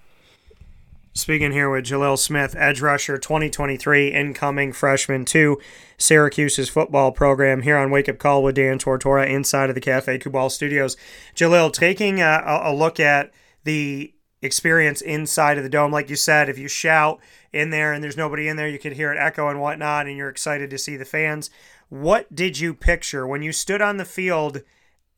Speaking 1.13 1.53
here 1.53 1.71
with 1.71 1.87
Jalil 1.87 2.19
Smith, 2.19 2.55
edge 2.59 2.83
rusher 2.83 3.17
2023, 3.17 4.13
incoming 4.13 4.73
freshman 4.73 5.25
to 5.27 5.59
Syracuse's 5.97 6.69
football 6.69 7.11
program 7.11 7.63
here 7.63 7.79
on 7.79 7.91
Wake 7.91 8.09
Up 8.09 8.19
Call 8.19 8.43
with 8.43 8.57
Dan 8.57 8.79
Tortora 8.79 9.27
inside 9.27 9.71
of 9.71 9.75
the 9.75 9.81
Cafe 9.81 10.19
Kubal 10.19 10.51
studios. 10.51 10.95
Jalil, 11.35 11.73
taking 11.73 12.21
a, 12.21 12.43
a 12.47 12.75
look 12.75 13.01
at 13.01 13.33
the 13.65 14.13
experience 14.43 15.01
inside 15.01 15.59
of 15.59 15.65
the 15.65 15.71
dome, 15.71 15.93
like 15.93 16.11
you 16.11 16.17
said, 16.17 16.49
if 16.49 16.59
you 16.59 16.69
shout 16.69 17.21
in 17.53 17.71
there 17.71 17.93
and 17.93 18.03
there's 18.03 18.17
nobody 18.17 18.49
in 18.49 18.57
there, 18.57 18.69
you 18.69 18.79
could 18.79 18.93
hear 18.93 19.13
it 19.13 19.19
echo 19.19 19.49
and 19.49 19.61
whatnot, 19.61 20.07
and 20.07 20.17
you're 20.17 20.29
excited 20.29 20.71
to 20.71 20.79
see 20.79 20.97
the 20.97 21.05
fans. 21.05 21.51
What 21.89 22.35
did 22.35 22.59
you 22.59 22.75
picture 22.75 23.27
when 23.27 23.43
you 23.43 23.53
stood 23.53 23.81
on 23.81 23.97
the 23.97 24.05
field 24.05 24.63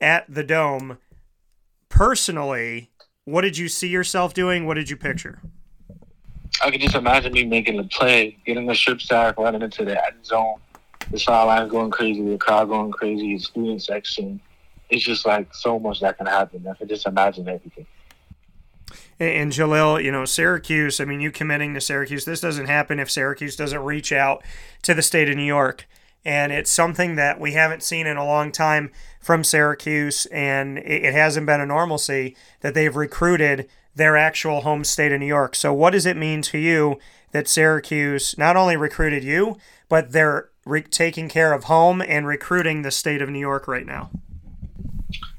at 0.00 0.32
the 0.32 0.44
dome? 0.44 0.98
Personally, 1.88 2.90
what 3.24 3.42
did 3.42 3.58
you 3.58 3.68
see 3.68 3.88
yourself 3.88 4.34
doing? 4.34 4.66
What 4.66 4.74
did 4.74 4.90
you 4.90 4.96
picture? 4.96 5.40
I 6.62 6.70
could 6.70 6.80
just 6.80 6.94
imagine 6.94 7.32
me 7.32 7.44
making 7.44 7.76
the 7.76 7.84
play, 7.84 8.36
getting 8.44 8.66
the 8.66 8.74
strip 8.74 9.00
sack, 9.00 9.38
running 9.38 9.62
into 9.62 9.84
the 9.84 10.04
end 10.06 10.24
zone, 10.24 10.56
the 11.10 11.18
sideline 11.18 11.68
going 11.68 11.90
crazy, 11.90 12.22
the 12.22 12.38
crowd 12.38 12.68
going 12.68 12.90
crazy, 12.90 13.36
the 13.36 13.42
student 13.42 13.82
section. 13.82 14.40
It's 14.90 15.04
just 15.04 15.26
like 15.26 15.54
so 15.54 15.78
much 15.78 16.00
that 16.00 16.16
can 16.16 16.26
happen. 16.26 16.66
I 16.66 16.74
could 16.74 16.88
just 16.88 17.06
imagine 17.06 17.48
everything. 17.48 17.86
And 19.20 19.52
Jalil, 19.52 20.02
you 20.02 20.12
know, 20.12 20.24
Syracuse, 20.24 21.00
I 21.00 21.04
mean, 21.04 21.20
you 21.20 21.32
committing 21.32 21.74
to 21.74 21.80
Syracuse, 21.80 22.24
this 22.24 22.40
doesn't 22.40 22.66
happen 22.66 23.00
if 23.00 23.10
Syracuse 23.10 23.56
doesn't 23.56 23.82
reach 23.82 24.12
out 24.12 24.44
to 24.82 24.94
the 24.94 25.02
state 25.02 25.28
of 25.28 25.36
New 25.36 25.42
York 25.42 25.86
and 26.24 26.52
it's 26.52 26.70
something 26.70 27.16
that 27.16 27.40
we 27.40 27.52
haven't 27.52 27.82
seen 27.82 28.06
in 28.06 28.16
a 28.16 28.24
long 28.24 28.52
time 28.52 28.90
from 29.20 29.44
Syracuse, 29.44 30.26
and 30.26 30.78
it 30.78 31.14
hasn't 31.14 31.46
been 31.46 31.60
a 31.60 31.66
normalcy 31.66 32.36
that 32.60 32.74
they've 32.74 32.94
recruited 32.94 33.68
their 33.94 34.16
actual 34.16 34.60
home 34.60 34.84
state 34.84 35.12
of 35.12 35.20
New 35.20 35.26
York. 35.26 35.54
So, 35.54 35.72
what 35.72 35.90
does 35.90 36.06
it 36.06 36.16
mean 36.16 36.42
to 36.42 36.58
you 36.58 36.98
that 37.32 37.48
Syracuse 37.48 38.36
not 38.36 38.56
only 38.56 38.76
recruited 38.76 39.24
you, 39.24 39.56
but 39.88 40.12
they're 40.12 40.50
re- 40.64 40.82
taking 40.82 41.28
care 41.28 41.52
of 41.52 41.64
home 41.64 42.02
and 42.02 42.26
recruiting 42.26 42.82
the 42.82 42.90
state 42.90 43.22
of 43.22 43.30
New 43.30 43.40
York 43.40 43.66
right 43.66 43.86
now? 43.86 44.10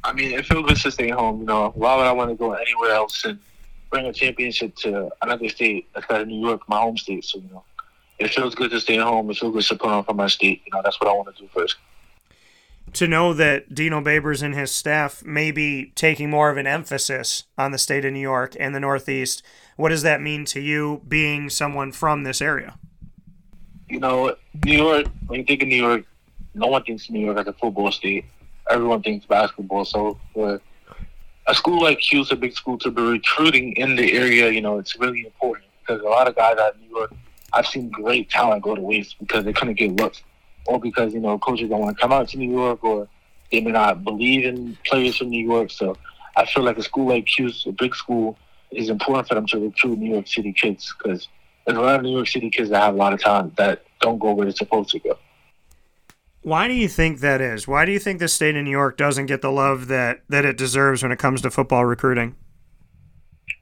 I 0.04 0.14
mean, 0.14 0.32
it 0.32 0.46
feels 0.46 0.66
good 0.66 0.78
to 0.78 0.92
stay 0.92 1.10
home. 1.10 1.42
You 1.42 1.46
know, 1.46 1.72
why 1.76 1.96
would 1.98 2.08
I 2.08 2.12
want 2.12 2.32
to 2.32 2.36
go 2.36 2.54
anywhere 2.54 2.92
else 2.92 3.26
and 3.26 3.40
bring 3.90 4.06
a 4.06 4.14
championship 4.14 4.76
to 4.78 5.10
another 5.22 5.50
state 5.50 5.88
instead 5.96 6.22
of 6.22 6.28
New 6.28 6.40
York, 6.40 6.62
my 6.68 6.80
home 6.80 6.98
state? 6.98 7.26
So, 7.26 7.40
you 7.40 7.50
know, 7.52 7.64
it 8.20 8.34
feels 8.34 8.56
good 8.56 8.72
to 8.72 8.80
stay 8.80 8.98
at 8.98 9.04
home. 9.04 9.30
It 9.30 9.38
feels 9.38 9.54
good 9.54 9.64
to 9.64 9.76
put 9.76 9.90
on 9.90 10.04
for 10.04 10.14
my 10.14 10.28
state. 10.28 10.62
You 10.66 10.72
know, 10.74 10.82
that's 10.84 11.00
what 11.00 11.10
I 11.10 11.14
want 11.14 11.36
to 11.36 11.42
do 11.42 11.50
first. 11.54 11.78
To 12.94 13.08
know 13.08 13.34
that 13.34 13.76
Dino 13.76 14.02
Babers 14.02 14.42
and 14.42 14.56
his 14.56 14.72
staff 14.72 15.24
may 15.24 15.52
be 15.52 15.92
taking 15.96 16.30
more 16.30 16.50
of 16.50 16.58
an 16.58 16.66
emphasis 16.66 17.44
on 17.58 17.72
the 17.72 17.78
state 17.78 18.04
of 18.04 18.14
New 18.14 18.20
York 18.20 18.56
and 18.60 18.74
the 18.74 18.80
Northeast, 18.80 19.44
what 19.76 19.90
does 19.90 20.02
that 20.02 20.22
mean 20.22 20.44
to 20.46 20.60
you 20.60 21.02
being 21.08 21.50
someone 21.50 21.92
from 21.92 22.24
this 22.24 22.42
area? 22.42 22.78
You 23.88 24.00
know, 24.00 24.36
New 24.66 24.78
York, 24.78 25.06
when 25.28 25.42
you 25.42 25.46
think 25.46 25.62
of 25.62 25.68
New 25.68 25.76
York, 25.76 26.06
no 26.56 26.68
one 26.68 26.84
thinks 26.84 27.10
New 27.10 27.20
York 27.20 27.38
as 27.38 27.48
a 27.48 27.54
football 27.54 27.92
state. 27.92 28.26
Everyone 28.70 29.02
thinks 29.02 29.26
basketball. 29.26 29.86
So 29.86 30.20
for 30.34 30.60
a 31.50 31.56
school 31.56 31.82
like 31.82 32.00
Cuse, 32.00 32.32
a 32.32 32.36
big 32.36 32.54
school, 32.54 32.78
to 32.80 32.92
be 32.92 33.02
recruiting 33.02 33.74
in 33.74 33.96
the 33.96 34.14
area, 34.14 34.50
you 34.52 34.62
know, 34.62 34.78
it's 34.78 34.98
really 35.00 35.22
important 35.26 35.66
because 35.82 36.02
a 36.02 36.06
lot 36.06 36.28
of 36.28 36.36
guys 36.36 36.58
out 36.58 36.76
of 36.76 36.82
New 36.82 36.90
York 36.96 37.12
I've 37.54 37.68
seen 37.68 37.90
great 37.90 38.30
talent 38.30 38.64
go 38.64 38.76
to 38.76 38.82
waste 38.82 39.18
because 39.20 39.46
they 39.46 39.54
couldn't 39.54 39.76
get 39.76 39.96
looks, 39.96 40.22
or 40.68 40.80
because 40.80 41.14
you 41.14 41.20
know 41.20 41.38
coaches 41.40 41.70
don't 41.70 41.80
want 41.80 41.96
to 41.96 42.02
come 42.02 42.12
out 42.12 42.30
to 42.30 42.38
New 42.38 42.52
York, 42.52 42.84
or 42.84 43.08
they 43.52 43.62
may 43.62 43.72
not 43.72 44.04
believe 44.04 44.46
in 44.46 44.78
players 44.86 45.18
from 45.18 45.30
New 45.30 45.46
York. 45.46 45.72
So 45.72 45.98
I 46.36 46.46
feel 46.46 46.64
like 46.64 46.78
a 46.78 46.84
school 46.84 47.08
like 47.08 47.26
Cuse, 47.26 47.66
a 47.66 47.72
big 47.72 47.96
school, 47.96 48.38
is 48.72 48.90
important 48.90 49.28
for 49.28 49.36
them 49.36 49.48
to 49.48 49.60
recruit 49.60 49.98
New 49.98 50.14
York 50.14 50.28
City 50.28 50.54
kids 50.54 50.94
because 50.98 51.28
there's 51.66 51.78
a 51.78 51.82
lot 51.82 51.96
of 51.96 52.04
New 52.04 52.16
York 52.16 52.28
City 52.28 52.50
kids 52.50 52.70
that 52.70 52.82
have 52.82 52.94
a 52.94 52.98
lot 52.98 53.14
of 53.14 53.20
talent 53.20 53.56
that 53.58 53.84
don't 54.00 54.20
go 54.20 54.34
where 54.34 54.46
they're 54.46 54.56
supposed 54.56 54.90
to 54.92 55.00
go. 55.00 55.18
Why 56.42 56.68
do 56.68 56.74
you 56.74 56.88
think 56.88 57.20
that 57.20 57.42
is? 57.42 57.68
Why 57.68 57.86
do 57.86 57.92
you 57.92 58.00
think 58.00 58.20
the 58.20 58.28
state 58.28 58.56
of 58.56 58.64
New 58.64 58.72
York 58.72 58.98
doesn't 58.98 59.26
get 59.26 59.42
the 59.42 59.52
love 59.52 59.88
that, 59.88 60.22
that 60.30 60.46
it 60.46 60.58
deserves 60.58 61.04
when 61.04 61.12
it 61.12 61.20
comes 61.20 61.42
to 61.42 61.52
football 61.52 61.86
recruiting? 61.86 62.36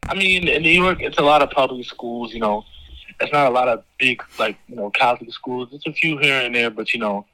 I 0.07 0.13
mean, 0.13 0.47
in 0.47 0.61
New 0.61 0.69
York, 0.69 0.99
it's 1.01 1.17
a 1.17 1.23
lot 1.23 1.41
of 1.41 1.49
public 1.49 1.85
schools. 1.85 2.33
You 2.33 2.39
know, 2.39 2.63
it's 3.19 3.33
not 3.33 3.47
a 3.47 3.49
lot 3.49 3.67
of 3.67 3.83
big 3.97 4.23
like 4.39 4.57
you 4.67 4.75
know 4.75 4.89
Catholic 4.89 5.33
schools. 5.33 5.69
It's 5.71 5.85
a 5.85 5.91
few 5.91 6.17
here 6.17 6.41
and 6.41 6.55
there, 6.55 6.69
but 6.69 6.93
you 6.93 6.99
know, 6.99 7.25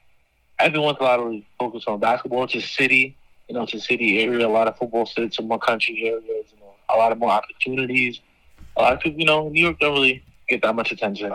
everyone's 0.59 0.97
a 0.99 1.03
lot 1.03 1.19
of 1.19 1.41
focus 1.59 1.83
on 1.87 1.99
basketball. 1.99 2.45
It's 2.45 2.55
a 2.55 2.61
city, 2.61 3.15
you 3.47 3.55
know, 3.55 3.63
it's 3.63 3.73
a 3.73 3.79
city 3.79 4.21
area. 4.21 4.47
A 4.47 4.49
lot 4.49 4.67
of 4.67 4.77
football 4.77 5.05
states, 5.05 5.37
some 5.37 5.47
more 5.47 5.59
country 5.59 6.03
areas. 6.05 6.45
You 6.51 6.59
know, 6.59 6.73
a 6.89 6.97
lot 6.97 7.11
of 7.11 7.19
more 7.19 7.31
opportunities. 7.31 8.19
A 8.75 8.81
lot 8.81 8.93
of 8.93 8.99
people, 9.01 9.19
you 9.19 9.25
know, 9.25 9.49
New 9.49 9.61
York 9.61 9.79
don't 9.79 9.93
really 9.93 10.23
get 10.49 10.61
that 10.63 10.75
much 10.75 10.91
attention 10.91 11.33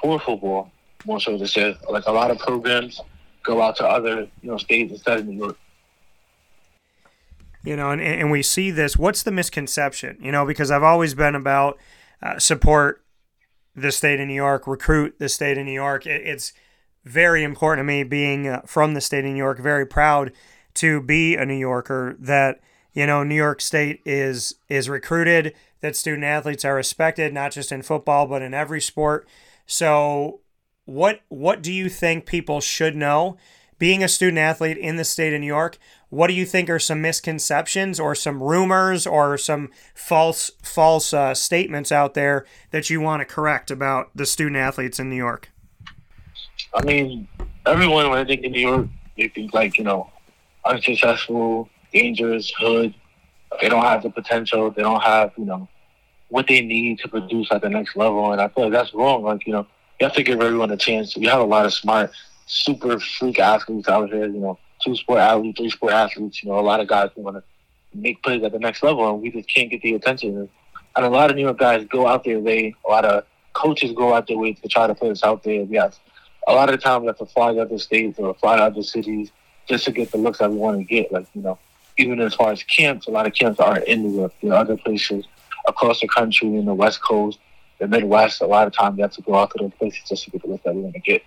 for 0.00 0.20
football. 0.20 0.70
More 1.04 1.20
so 1.20 1.36
to 1.36 1.46
say, 1.46 1.76
like 1.88 2.06
a 2.06 2.12
lot 2.12 2.30
of 2.30 2.38
programs 2.38 3.00
go 3.42 3.60
out 3.60 3.76
to 3.76 3.84
other 3.86 4.28
you 4.42 4.50
know 4.50 4.56
states 4.56 4.92
instead 4.92 5.20
of 5.20 5.26
New 5.26 5.36
York. 5.36 5.58
You 7.62 7.76
know, 7.76 7.90
and, 7.90 8.00
and 8.00 8.30
we 8.30 8.42
see 8.42 8.70
this. 8.70 8.96
What's 8.96 9.22
the 9.22 9.30
misconception? 9.30 10.18
You 10.20 10.32
know, 10.32 10.44
because 10.44 10.70
I've 10.70 10.82
always 10.82 11.14
been 11.14 11.34
about 11.34 11.78
uh, 12.22 12.38
support 12.38 13.02
the 13.74 13.90
state 13.90 14.20
of 14.20 14.28
New 14.28 14.34
York, 14.34 14.66
recruit 14.66 15.18
the 15.18 15.28
state 15.28 15.58
of 15.58 15.64
New 15.64 15.72
York. 15.72 16.06
It, 16.06 16.26
it's 16.26 16.52
very 17.04 17.42
important 17.42 17.80
to 17.80 17.84
me, 17.84 18.02
being 18.02 18.48
uh, 18.48 18.62
from 18.66 18.94
the 18.94 19.00
state 19.00 19.24
of 19.24 19.30
New 19.30 19.36
York, 19.36 19.58
very 19.58 19.86
proud 19.86 20.32
to 20.74 21.00
be 21.00 21.36
a 21.36 21.44
New 21.44 21.54
Yorker. 21.54 22.16
That 22.18 22.60
you 22.92 23.06
know, 23.06 23.24
New 23.24 23.34
York 23.34 23.60
State 23.60 24.00
is 24.04 24.54
is 24.68 24.88
recruited. 24.88 25.54
That 25.80 25.96
student 25.96 26.24
athletes 26.24 26.64
are 26.64 26.74
respected, 26.74 27.34
not 27.34 27.52
just 27.52 27.70
in 27.72 27.82
football, 27.82 28.26
but 28.26 28.40
in 28.40 28.54
every 28.54 28.80
sport. 28.80 29.28
So, 29.66 30.40
what 30.84 31.20
what 31.28 31.62
do 31.62 31.72
you 31.72 31.88
think 31.88 32.26
people 32.26 32.60
should 32.60 32.96
know? 32.96 33.36
Being 33.78 34.04
a 34.04 34.08
student 34.08 34.38
athlete 34.38 34.78
in 34.78 34.96
the 34.96 35.04
state 35.04 35.34
of 35.34 35.40
New 35.40 35.46
York, 35.46 35.78
what 36.08 36.28
do 36.28 36.32
you 36.32 36.46
think 36.46 36.70
are 36.70 36.78
some 36.78 37.02
misconceptions 37.02 37.98
or 37.98 38.14
some 38.14 38.40
rumors 38.42 39.04
or 39.06 39.36
some 39.36 39.70
false 39.94 40.52
false 40.62 41.12
uh, 41.12 41.34
statements 41.34 41.90
out 41.90 42.14
there 42.14 42.46
that 42.70 42.88
you 42.88 43.00
want 43.00 43.20
to 43.20 43.24
correct 43.24 43.70
about 43.70 44.10
the 44.14 44.26
student 44.26 44.56
athletes 44.56 45.00
in 45.00 45.10
New 45.10 45.16
York? 45.16 45.50
I 46.72 46.84
mean, 46.84 47.26
everyone 47.66 48.10
when 48.10 48.18
I 48.18 48.24
think 48.24 48.42
in 48.42 48.52
New 48.52 48.60
York, 48.60 48.86
they 49.16 49.28
think 49.28 49.52
like 49.52 49.76
you 49.76 49.84
know, 49.84 50.10
unsuccessful, 50.64 51.68
dangerous, 51.92 52.52
hood. 52.58 52.94
They 53.60 53.68
don't 53.68 53.84
have 53.84 54.02
the 54.02 54.10
potential. 54.10 54.70
They 54.70 54.82
don't 54.82 55.02
have 55.02 55.32
you 55.36 55.46
know 55.46 55.68
what 56.28 56.46
they 56.46 56.60
need 56.60 56.98
to 57.00 57.08
produce 57.08 57.48
at 57.50 57.62
the 57.62 57.68
next 57.68 57.96
level. 57.96 58.32
And 58.32 58.40
I 58.40 58.48
feel 58.48 58.64
like 58.64 58.72
that's 58.72 58.94
wrong. 58.94 59.24
Like 59.24 59.46
you 59.46 59.52
know, 59.52 59.66
you 60.04 60.08
have 60.08 60.16
to 60.16 60.22
give 60.22 60.42
everyone 60.42 60.70
a 60.70 60.76
chance. 60.76 61.16
We 61.16 61.24
have 61.28 61.40
a 61.40 61.44
lot 61.44 61.64
of 61.64 61.72
smart, 61.72 62.12
super 62.44 63.00
freak 63.00 63.38
athletes 63.38 63.88
out 63.88 64.10
here. 64.10 64.26
You 64.26 64.38
know, 64.38 64.58
two 64.84 64.94
sport 64.96 65.20
athletes, 65.20 65.58
three 65.58 65.70
sport 65.70 65.94
athletes. 65.94 66.42
You 66.42 66.50
know, 66.50 66.58
a 66.58 66.60
lot 66.60 66.80
of 66.80 66.88
guys 66.88 67.08
who 67.14 67.22
want 67.22 67.38
to 67.38 67.42
make 67.94 68.22
plays 68.22 68.42
at 68.42 68.52
the 68.52 68.58
next 68.58 68.82
level, 68.82 69.08
and 69.08 69.22
we 69.22 69.30
just 69.30 69.48
can't 69.48 69.70
get 69.70 69.80
the 69.80 69.94
attention. 69.94 70.50
And 70.94 71.06
a 71.06 71.08
lot 71.08 71.30
of 71.30 71.36
New 71.36 71.42
York 71.42 71.58
guys 71.58 71.86
go 71.86 72.06
out 72.06 72.22
there. 72.22 72.38
They 72.38 72.74
a 72.86 72.90
lot 72.90 73.06
of 73.06 73.24
coaches 73.54 73.92
go 73.92 74.12
out 74.12 74.26
their 74.26 74.36
way 74.36 74.52
to 74.52 74.68
try 74.68 74.86
to 74.86 74.94
put 74.94 75.10
us 75.10 75.24
out 75.24 75.42
there. 75.42 75.62
Yes, 75.62 75.98
a 76.46 76.52
lot 76.52 76.68
of 76.68 76.78
the 76.78 76.82
time 76.82 77.00
we 77.00 77.06
have 77.06 77.16
to 77.16 77.26
fly 77.26 77.54
to 77.54 77.62
other 77.62 77.78
states 77.78 78.18
or 78.18 78.34
fly 78.34 78.56
to 78.58 78.64
other 78.64 78.82
cities 78.82 79.30
just 79.66 79.86
to 79.86 79.90
get 79.90 80.12
the 80.12 80.18
looks 80.18 80.40
that 80.40 80.50
we 80.50 80.58
want 80.58 80.76
to 80.76 80.84
get. 80.84 81.10
Like 81.12 81.28
you 81.32 81.40
know, 81.40 81.58
even 81.96 82.20
as 82.20 82.34
far 82.34 82.52
as 82.52 82.62
camps, 82.62 83.06
a 83.06 83.10
lot 83.10 83.26
of 83.26 83.32
camps 83.32 83.58
aren't 83.58 83.84
in 83.84 84.02
New 84.02 84.18
York. 84.18 84.34
There 84.42 84.52
are 84.52 84.58
other 84.58 84.76
places 84.76 85.24
across 85.66 86.00
the 86.00 86.08
country 86.08 86.48
in 86.48 86.66
the 86.66 86.74
West 86.74 87.00
Coast, 87.00 87.38
the 87.78 87.88
Midwest. 87.88 88.40
A 88.40 88.46
lot 88.46 88.66
of 88.66 88.72
times 88.72 88.96
we 88.96 89.02
have 89.02 89.12
to 89.12 89.22
go 89.22 89.34
out 89.34 89.50
to 89.52 89.58
those 89.62 89.72
places 89.78 90.00
just 90.08 90.24
to 90.24 90.30
get 90.30 90.42
the 90.42 90.48
looks 90.48 90.64
that 90.64 90.74
we 90.74 90.82
want 90.82 90.94
to 90.94 91.00
get. 91.00 91.22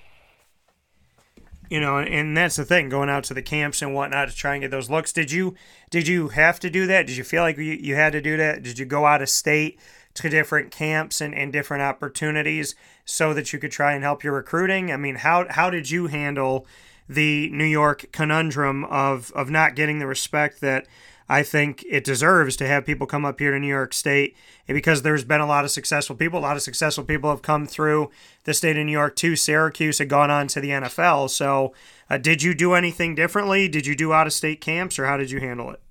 You 1.69 1.81
know 1.81 1.97
and 1.97 2.35
that's 2.35 2.55
the 2.55 2.63
thing 2.63 2.87
going 2.87 3.09
out 3.09 3.25
to 3.25 3.33
the 3.33 3.41
camps 3.41 3.81
and 3.81 3.93
whatnot 3.93 4.29
to 4.29 4.35
try 4.35 4.53
and 4.53 4.61
get 4.61 4.71
those 4.71 4.89
looks. 4.89 5.11
Did 5.11 5.31
you 5.31 5.55
did 5.89 6.07
you 6.07 6.29
have 6.29 6.59
to 6.61 6.69
do 6.69 6.87
that? 6.87 7.07
Did 7.07 7.17
you 7.17 7.25
feel 7.25 7.43
like 7.43 7.57
you, 7.57 7.63
you 7.63 7.95
had 7.95 8.13
to 8.13 8.21
do 8.21 8.37
that? 8.37 8.63
Did 8.63 8.79
you 8.79 8.85
go 8.85 9.05
out 9.05 9.21
of 9.21 9.29
state 9.29 9.77
to 10.13 10.29
different 10.29 10.71
camps 10.71 11.19
and, 11.19 11.35
and 11.35 11.51
different 11.51 11.83
opportunities 11.83 12.73
so 13.03 13.33
that 13.33 13.51
you 13.51 13.59
could 13.59 13.71
try 13.71 13.93
and 13.93 14.03
help 14.03 14.23
your 14.23 14.33
recruiting? 14.33 14.93
I 14.93 14.97
mean 14.97 15.15
how 15.15 15.45
how 15.49 15.69
did 15.69 15.91
you 15.91 16.07
handle 16.07 16.65
the 17.09 17.49
new 17.51 17.65
york 17.65 18.05
conundrum 18.11 18.83
of 18.85 19.31
of 19.33 19.49
not 19.49 19.75
getting 19.75 19.99
the 19.99 20.07
respect 20.07 20.59
that 20.59 20.85
I 21.29 21.43
think 21.43 21.83
it 21.89 22.03
deserves 22.03 22.55
to 22.57 22.67
have 22.67 22.85
people 22.85 23.05
come 23.05 23.25
up 23.25 23.39
here 23.39 23.51
to 23.51 23.59
New 23.59 23.67
York 23.67 23.93
State 23.93 24.35
because 24.65 25.01
there's 25.01 25.25
been 25.25 25.41
a 25.41 25.45
lot 25.45 25.65
of 25.65 25.71
successful 25.71 26.15
people. 26.15 26.39
A 26.39 26.41
lot 26.41 26.55
of 26.55 26.61
successful 26.61 27.03
people 27.03 27.29
have 27.29 27.41
come 27.41 27.67
through 27.67 28.09
the 28.45 28.53
state 28.53 28.77
of 28.77 28.85
New 28.85 28.91
York 28.91 29.15
to 29.17 29.35
Syracuse 29.35 29.97
had 29.97 30.07
gone 30.07 30.31
on 30.31 30.47
to 30.47 30.61
the 30.61 30.69
NFL. 30.69 31.29
So, 31.29 31.73
uh, 32.09 32.17
did 32.17 32.43
you 32.43 32.53
do 32.53 32.73
anything 32.73 33.13
differently? 33.13 33.67
Did 33.67 33.85
you 33.85 33.95
do 33.95 34.13
out 34.13 34.27
of 34.27 34.33
state 34.33 34.61
camps 34.61 34.97
or 34.97 35.05
how 35.05 35.17
did 35.17 35.29
you 35.29 35.41
handle 35.41 35.71
it? 35.71 35.81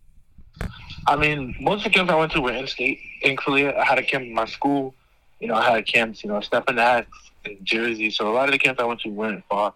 I 1.06 1.16
mean, 1.16 1.54
most 1.60 1.84
of 1.84 1.92
the 1.92 1.98
camps 1.98 2.12
I 2.12 2.16
went 2.16 2.32
to 2.32 2.40
were 2.40 2.52
in 2.52 2.66
state. 2.66 2.98
Thankfully, 3.22 3.68
I 3.68 3.84
had 3.84 3.98
a 3.98 4.02
camp 4.02 4.24
in 4.24 4.32
my 4.32 4.46
school. 4.46 4.94
You 5.38 5.48
know, 5.48 5.54
I 5.54 5.70
had 5.70 5.86
camps, 5.86 6.24
you 6.24 6.30
know, 6.30 6.40
Stephen 6.40 6.78
Axe 6.78 7.10
in 7.44 7.58
Jersey. 7.62 8.10
So, 8.10 8.30
a 8.30 8.32
lot 8.32 8.48
of 8.48 8.52
the 8.52 8.58
camps 8.58 8.80
I 8.80 8.84
went 8.86 9.00
to 9.00 9.10
weren't 9.10 9.44
far. 9.50 9.74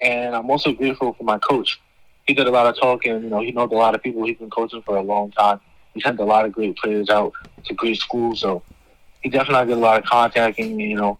And 0.00 0.34
I'm 0.34 0.50
also 0.50 0.72
grateful 0.72 1.12
for 1.12 1.24
my 1.24 1.38
coach 1.38 1.78
he 2.26 2.34
did 2.34 2.46
a 2.46 2.50
lot 2.50 2.66
of 2.66 2.78
talking. 2.78 3.22
You 3.22 3.30
know, 3.30 3.40
he 3.40 3.52
knows 3.52 3.70
a 3.70 3.74
lot 3.74 3.94
of 3.94 4.02
people. 4.02 4.24
He's 4.24 4.38
been 4.38 4.50
coaching 4.50 4.82
for 4.82 4.96
a 4.96 5.02
long 5.02 5.30
time. 5.32 5.60
He 5.92 6.00
sent 6.00 6.18
a 6.18 6.24
lot 6.24 6.44
of 6.44 6.52
great 6.52 6.76
players 6.76 7.08
out 7.10 7.32
to 7.64 7.74
great 7.74 7.98
schools. 7.98 8.40
So 8.40 8.62
he 9.20 9.28
definitely 9.28 9.66
did 9.66 9.78
a 9.78 9.80
lot 9.80 9.98
of 9.98 10.04
contacting. 10.04 10.78
You 10.80 10.96
know, 10.96 11.18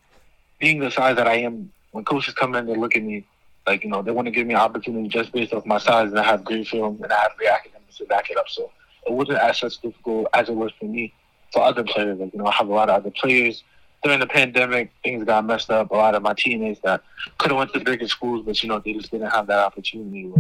being 0.59 0.81
the 0.81 0.91
size 0.91 1.17
that 1.17 1.27
I 1.27 1.37
am, 1.37 1.71
when 1.93 2.05
coaches 2.05 2.35
come 2.35 2.55
in, 2.55 2.67
they 2.67 2.77
look 2.77 2.97
at 2.97 3.03
me 3.03 3.27
like 3.67 3.85
you 3.85 3.91
know 3.91 4.03
they 4.03 4.11
want 4.11 4.27
to 4.27 4.33
give 4.33 4.47
me 4.47 4.55
an 4.55 4.61
opportunity 4.61 5.09
just 5.09 5.33
based 5.33 5.53
off 5.53 5.65
my 5.67 5.79
size, 5.79 6.11
and 6.11 6.19
I 6.19 6.25
have 6.25 6.45
great 6.45 6.67
film 6.67 7.01
and 7.03 7.13
I 7.13 7.21
have 7.21 7.37
great 7.37 7.51
academics 7.51 7.99
to 7.99 8.07
back 8.07 8.31
it 8.31 8.37
up. 8.37 8.49
So 8.49 8.71
it 9.07 9.13
wasn't 9.13 9.39
as 9.39 9.59
such 9.59 9.81
difficult 9.81 10.29
as 10.33 10.49
it 10.49 10.55
was 10.55 10.73
for 10.79 10.87
me 10.87 11.13
for 11.53 11.63
other 11.63 11.85
players. 11.85 12.19
Like 12.19 12.33
you 12.33 12.39
know, 12.39 12.47
I 12.47 12.53
have 12.53 12.69
a 12.69 12.75
lot 12.75 12.91
of 12.91 12.97
other 12.97 13.11
players. 13.11 13.63
During 14.03 14.21
the 14.21 14.27
pandemic, 14.27 14.91
things 15.03 15.25
got 15.25 15.47
messed 15.47 15.71
up. 15.71 15.91
A 15.91 15.95
lot 15.95 16.15
of 16.15 16.23
my 16.23 16.35
teammates 16.35 16.81
that 16.85 17.03
could 17.39 17.51
have 17.51 17.57
went 17.57 17.73
to 17.73 17.81
bigger 17.81 18.07
schools, 18.07 18.45
but 18.45 18.63
you 18.63 18.69
know 18.69 18.79
they 18.79 18.93
just 18.93 19.11
didn't 19.11 19.31
have 19.31 19.47
that 19.47 19.61
opportunity 19.61 20.31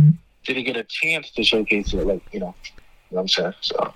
didn't 0.44 0.64
get 0.64 0.76
a 0.76 0.84
chance 0.84 1.30
to 1.32 1.42
showcase 1.42 1.92
it, 1.92 2.06
like 2.06 2.22
you 2.32 2.40
know, 2.40 2.54
you 3.10 3.16
know 3.16 3.16
what 3.16 3.20
I'm 3.22 3.28
saying. 3.28 3.54
So 3.60 3.94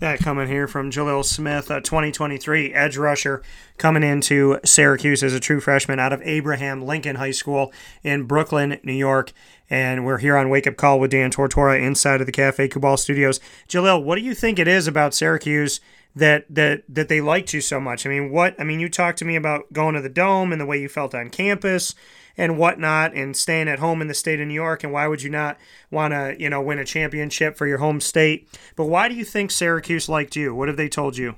that 0.00 0.18
coming 0.18 0.48
here 0.48 0.66
from 0.66 0.90
Jalil 0.90 1.24
Smith, 1.24 1.70
uh, 1.70 1.76
a 1.76 1.80
2023 1.80 2.72
edge 2.72 2.96
rusher 2.96 3.42
coming 3.76 4.02
into 4.02 4.58
Syracuse 4.64 5.22
as 5.22 5.34
a 5.34 5.40
true 5.40 5.60
freshman 5.60 6.00
out 6.00 6.12
of 6.12 6.22
Abraham 6.22 6.82
Lincoln 6.82 7.16
High 7.16 7.30
School 7.30 7.70
in 8.02 8.24
Brooklyn, 8.24 8.80
New 8.82 8.94
York. 8.94 9.32
And 9.68 10.04
we're 10.06 10.18
here 10.18 10.36
on 10.36 10.48
Wake 10.48 10.66
Up 10.66 10.76
Call 10.76 10.98
with 10.98 11.10
Dan 11.10 11.30
Tortora 11.30 11.80
inside 11.80 12.20
of 12.20 12.26
the 12.26 12.32
Cafe 12.32 12.68
Kubal 12.68 12.98
Studios. 12.98 13.40
Jalil, 13.68 14.02
what 14.02 14.16
do 14.16 14.22
you 14.22 14.34
think 14.34 14.58
it 14.58 14.66
is 14.66 14.88
about 14.88 15.14
Syracuse 15.14 15.80
that 16.14 16.44
that 16.50 16.82
that 16.88 17.08
they 17.08 17.20
liked 17.20 17.54
you 17.54 17.60
so 17.60 17.80
much? 17.80 18.06
I 18.06 18.08
mean, 18.08 18.30
what 18.30 18.58
I 18.58 18.64
mean, 18.64 18.80
you 18.80 18.88
talked 18.88 19.18
to 19.18 19.24
me 19.24 19.36
about 19.36 19.72
going 19.72 19.94
to 19.94 20.00
the 20.00 20.08
dome 20.08 20.52
and 20.52 20.60
the 20.60 20.66
way 20.66 20.80
you 20.80 20.88
felt 20.88 21.14
on 21.14 21.30
campus 21.30 21.94
and 22.36 22.56
whatnot 22.56 23.14
and 23.14 23.36
staying 23.36 23.68
at 23.68 23.78
home 23.78 24.00
in 24.00 24.08
the 24.08 24.14
state 24.14 24.40
of 24.40 24.48
New 24.48 24.54
York. 24.54 24.82
And 24.82 24.92
why 24.92 25.06
would 25.06 25.22
you 25.22 25.30
not 25.30 25.58
want 25.90 26.12
to, 26.12 26.36
you 26.38 26.48
know, 26.48 26.60
win 26.60 26.78
a 26.78 26.84
championship 26.84 27.56
for 27.56 27.66
your 27.66 27.78
home 27.78 28.00
state? 28.00 28.48
But 28.76 28.86
why 28.86 29.08
do 29.08 29.14
you 29.14 29.24
think 29.24 29.50
Syracuse 29.50 30.08
liked 30.08 30.36
you? 30.36 30.54
What 30.54 30.68
have 30.68 30.76
they 30.76 30.88
told 30.88 31.16
you? 31.16 31.36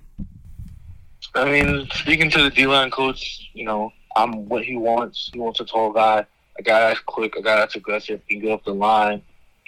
I 1.35 1.45
mean, 1.47 1.89
speaking 1.95 2.31
to 2.31 2.43
the 2.43 2.51
D 2.51 2.67
line 2.67 2.91
coach, 2.91 3.51
you 3.55 3.65
know, 3.65 3.93
I'm 4.17 4.49
what 4.49 4.65
he 4.65 4.77
wants. 4.77 5.31
He 5.33 5.39
wants 5.39 5.61
a 5.61 5.65
tall 5.65 5.93
guy, 5.93 6.27
a 6.59 6.63
guy 6.63 6.81
that's 6.81 7.01
quick, 7.01 7.37
a 7.37 7.43
guy 7.43 7.57
that's 7.57 7.77
aggressive, 7.77 8.21
He 8.27 8.35
can 8.35 8.45
get 8.45 8.53
up 8.53 8.65
the 8.65 8.75
line, 8.75 9.23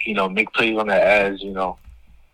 you 0.05 0.13
know, 0.13 0.29
make 0.29 0.53
plays 0.53 0.77
on 0.77 0.87
the 0.87 0.95
edge, 0.95 1.41
you 1.41 1.51
know. 1.51 1.77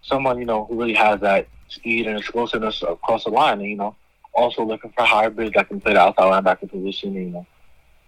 Someone, 0.01 0.39
you 0.39 0.45
know, 0.45 0.65
who 0.65 0.79
really 0.79 0.95
has 0.95 1.21
that 1.21 1.47
speed 1.71 2.07
and 2.07 2.17
explosiveness 2.17 2.83
across 2.83 3.23
the 3.23 3.31
line, 3.31 3.59
and, 3.59 3.69
you 3.69 3.77
know, 3.77 3.95
also 4.33 4.63
looking 4.63 4.91
for 4.91 5.03
hybrids 5.03 5.53
that 5.55 5.67
can 5.67 5.81
play 5.81 5.93
the 5.93 5.99
outside 5.99 6.23
linebacker 6.23 6.69
position, 6.69 7.13
you 7.13 7.29
know. 7.29 7.45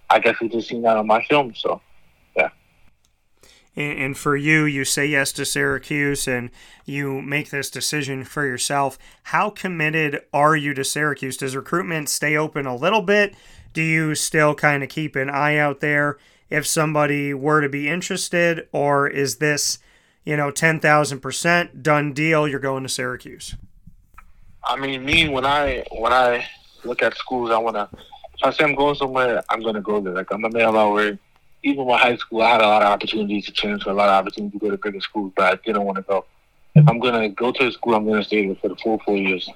I 0.09 0.19
guess 0.19 0.35
we 0.39 0.49
just 0.49 0.67
seen 0.67 0.81
that 0.83 0.97
on 0.97 1.07
my 1.07 1.23
film. 1.23 1.53
So, 1.55 1.81
yeah. 2.35 2.49
And 3.75 4.15
for 4.15 4.35
you, 4.35 4.65
you 4.65 4.85
say 4.85 5.07
yes 5.07 5.31
to 5.33 5.45
Syracuse 5.45 6.27
and 6.27 6.51
you 6.85 7.21
make 7.21 7.49
this 7.49 7.71
decision 7.71 8.23
for 8.23 8.45
yourself. 8.45 8.99
How 9.23 9.49
committed 9.49 10.21
are 10.31 10.55
you 10.55 10.75
to 10.75 10.83
Syracuse? 10.83 11.37
Does 11.37 11.55
recruitment 11.55 12.09
stay 12.09 12.37
open 12.37 12.67
a 12.67 12.75
little 12.75 13.01
bit? 13.01 13.35
Do 13.73 13.81
you 13.81 14.13
still 14.13 14.53
kind 14.53 14.83
of 14.83 14.89
keep 14.89 15.15
an 15.15 15.29
eye 15.29 15.57
out 15.57 15.79
there 15.79 16.19
if 16.51 16.67
somebody 16.67 17.33
were 17.33 17.61
to 17.61 17.69
be 17.69 17.89
interested? 17.89 18.67
Or 18.71 19.07
is 19.07 19.37
this, 19.37 19.79
you 20.23 20.37
know, 20.37 20.51
10,000% 20.51 21.81
done 21.81 22.13
deal? 22.13 22.47
You're 22.47 22.59
going 22.59 22.83
to 22.83 22.89
Syracuse? 22.89 23.55
I 24.63 24.77
mean, 24.77 25.03
me, 25.03 25.29
when 25.29 25.45
I, 25.45 25.85
when 25.91 26.13
I 26.13 26.47
look 26.83 27.01
at 27.01 27.17
schools, 27.17 27.51
I 27.51 27.57
want 27.57 27.75
to 27.75 27.89
if 28.43 28.43
I 28.43 28.51
say 28.51 28.63
I'm 28.63 28.75
going 28.75 28.95
somewhere, 28.95 29.43
I'm 29.49 29.61
gonna 29.61 29.81
go 29.81 30.01
there. 30.01 30.13
Like 30.13 30.31
I'm 30.31 30.43
a 30.43 30.49
man 30.49 30.73
my 30.73 30.89
word. 30.89 31.19
Even 31.63 31.85
with 31.85 31.99
high 31.99 32.17
school, 32.17 32.41
I 32.41 32.49
had 32.49 32.61
a 32.61 32.67
lot 32.67 32.81
of 32.81 32.89
opportunities 32.89 33.45
to 33.45 33.53
transfer, 33.53 33.91
a 33.91 33.93
lot 33.93 34.09
of 34.09 34.15
opportunities 34.15 34.59
to 34.59 34.65
go 34.65 34.71
to 34.71 34.77
bigger 34.77 34.99
schools, 34.99 35.31
but 35.35 35.53
I 35.53 35.55
didn't 35.65 35.85
want 35.85 35.95
to 35.97 36.01
go. 36.01 36.25
If 36.75 36.87
I'm 36.89 36.99
gonna 36.99 37.29
go 37.29 37.51
to 37.51 37.67
a 37.67 37.71
school, 37.71 37.95
I'm 37.95 38.05
gonna 38.05 38.23
stay 38.23 38.45
there 38.45 38.55
for 38.55 38.67
the 38.67 38.75
full 38.75 38.99
four 39.05 39.15
years. 39.15 39.49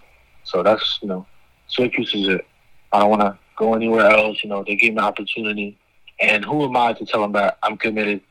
So 0.43 0.63
that's 0.63 1.00
you 1.01 1.09
know, 1.09 1.25
Syracuse 1.67 2.13
is 2.13 2.27
it. 2.29 2.47
I 2.93 3.00
don't 3.00 3.09
want 3.09 3.21
to 3.24 3.38
go 3.57 3.74
anywhere 3.74 4.09
else. 4.09 4.41
You 4.43 4.50
know, 4.50 4.63
they 4.65 4.75
gave 4.75 4.93
me 4.93 5.00
an 5.00 5.05
opportunity, 5.05 5.77
and 6.19 6.45
who 6.45 6.63
am 6.63 6.77
I 6.77 6.93
to 6.93 7.05
tell 7.05 7.21
them 7.21 7.33
that 7.33 7.57
I'm 7.63 7.77
committed? 7.77 8.21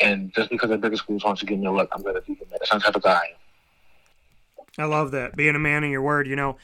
And 0.00 0.32
just 0.34 0.50
because 0.50 0.70
the 0.70 0.78
bigger 0.78 0.96
schools 0.96 1.24
want 1.24 1.38
to 1.38 1.46
give 1.46 1.58
me 1.58 1.66
a 1.66 1.72
look, 1.72 1.88
I'm 1.92 2.02
gonna 2.02 2.20
be 2.20 2.34
committed. 2.34 2.58
That's 2.60 2.70
the 2.70 2.78
type 2.80 2.96
of 2.96 3.02
guy 3.02 3.22
I 4.78 4.84
love 4.84 5.10
that. 5.12 5.36
Being 5.36 5.54
a 5.54 5.60
man 5.60 5.84
of 5.84 5.90
your 5.90 6.02
word, 6.02 6.26
you 6.26 6.36
know, 6.36 6.56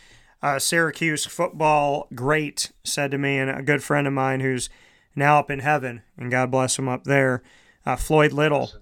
uh, 0.42 0.58
Syracuse 0.58 1.24
football 1.24 2.08
great 2.14 2.72
said 2.84 3.10
to 3.12 3.18
me, 3.18 3.38
and 3.38 3.50
a 3.50 3.62
good 3.62 3.82
friend 3.82 4.06
of 4.06 4.12
mine 4.12 4.40
who's 4.40 4.68
now 5.14 5.38
up 5.38 5.50
in 5.50 5.60
heaven, 5.60 6.02
and 6.16 6.30
God 6.30 6.50
bless 6.50 6.78
him 6.78 6.88
up 6.88 7.04
there, 7.04 7.42
uh, 7.86 7.96
Floyd 7.96 8.32
Little. 8.32 8.72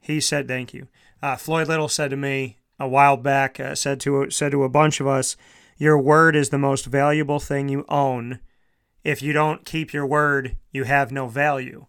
He 0.00 0.20
said, 0.20 0.48
"Thank 0.48 0.74
you." 0.74 0.88
Uh, 1.22 1.36
Floyd 1.36 1.68
Little 1.68 1.88
said 1.88 2.10
to 2.10 2.16
me 2.16 2.58
a 2.78 2.88
while 2.88 3.16
back, 3.16 3.58
uh, 3.58 3.74
said 3.74 4.00
to 4.00 4.28
said 4.30 4.52
to 4.52 4.64
a 4.64 4.68
bunch 4.68 5.00
of 5.00 5.06
us, 5.06 5.36
"Your 5.78 5.98
word 5.98 6.36
is 6.36 6.50
the 6.50 6.58
most 6.58 6.86
valuable 6.86 7.38
thing 7.38 7.68
you 7.68 7.84
own. 7.88 8.40
If 9.02 9.22
you 9.22 9.32
don't 9.32 9.64
keep 9.64 9.92
your 9.92 10.06
word, 10.06 10.56
you 10.72 10.84
have 10.84 11.12
no 11.12 11.26
value." 11.28 11.86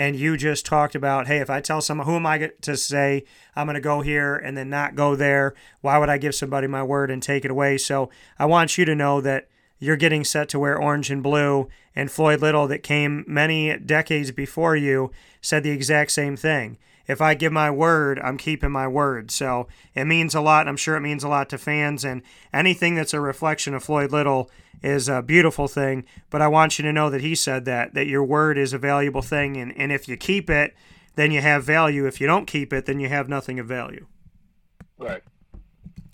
And 0.00 0.16
you 0.16 0.38
just 0.38 0.64
talked 0.64 0.94
about, 0.94 1.26
hey, 1.26 1.40
if 1.40 1.50
I 1.50 1.60
tell 1.60 1.82
someone, 1.82 2.06
who 2.06 2.16
am 2.16 2.24
I 2.24 2.52
to 2.62 2.74
say 2.74 3.22
I'm 3.54 3.66
going 3.66 3.74
to 3.74 3.82
go 3.82 4.00
here 4.00 4.34
and 4.34 4.56
then 4.56 4.70
not 4.70 4.94
go 4.94 5.14
there? 5.14 5.52
Why 5.82 5.98
would 5.98 6.08
I 6.08 6.16
give 6.16 6.34
somebody 6.34 6.66
my 6.66 6.82
word 6.82 7.10
and 7.10 7.22
take 7.22 7.44
it 7.44 7.50
away? 7.50 7.76
So 7.76 8.08
I 8.38 8.46
want 8.46 8.78
you 8.78 8.86
to 8.86 8.94
know 8.94 9.20
that 9.20 9.48
you're 9.80 9.96
getting 9.96 10.22
set 10.22 10.48
to 10.50 10.58
wear 10.58 10.80
orange 10.80 11.10
and 11.10 11.22
blue. 11.22 11.68
And 11.96 12.10
Floyd 12.10 12.40
Little, 12.40 12.68
that 12.68 12.84
came 12.84 13.24
many 13.26 13.76
decades 13.78 14.30
before 14.30 14.76
you, 14.76 15.10
said 15.40 15.64
the 15.64 15.70
exact 15.70 16.12
same 16.12 16.36
thing. 16.36 16.78
If 17.08 17.20
I 17.20 17.34
give 17.34 17.52
my 17.52 17.72
word, 17.72 18.20
I'm 18.20 18.36
keeping 18.36 18.70
my 18.70 18.86
word. 18.86 19.32
So 19.32 19.66
it 19.94 20.04
means 20.04 20.34
a 20.34 20.40
lot. 20.40 20.68
I'm 20.68 20.76
sure 20.76 20.94
it 20.94 21.00
means 21.00 21.24
a 21.24 21.28
lot 21.28 21.48
to 21.50 21.58
fans. 21.58 22.04
And 22.04 22.22
anything 22.52 22.94
that's 22.94 23.14
a 23.14 23.20
reflection 23.20 23.74
of 23.74 23.82
Floyd 23.82 24.12
Little 24.12 24.48
is 24.80 25.08
a 25.08 25.20
beautiful 25.20 25.66
thing. 25.66 26.04
But 26.28 26.40
I 26.40 26.46
want 26.46 26.78
you 26.78 26.84
to 26.84 26.92
know 26.92 27.10
that 27.10 27.22
he 27.22 27.34
said 27.34 27.64
that, 27.64 27.94
that 27.94 28.06
your 28.06 28.22
word 28.22 28.56
is 28.56 28.72
a 28.72 28.78
valuable 28.78 29.22
thing. 29.22 29.56
And, 29.56 29.76
and 29.76 29.90
if 29.90 30.06
you 30.06 30.16
keep 30.16 30.48
it, 30.48 30.76
then 31.16 31.32
you 31.32 31.40
have 31.40 31.64
value. 31.64 32.06
If 32.06 32.20
you 32.20 32.28
don't 32.28 32.46
keep 32.46 32.72
it, 32.72 32.86
then 32.86 33.00
you 33.00 33.08
have 33.08 33.28
nothing 33.28 33.58
of 33.58 33.66
value. 33.66 34.06
Right. 34.96 35.22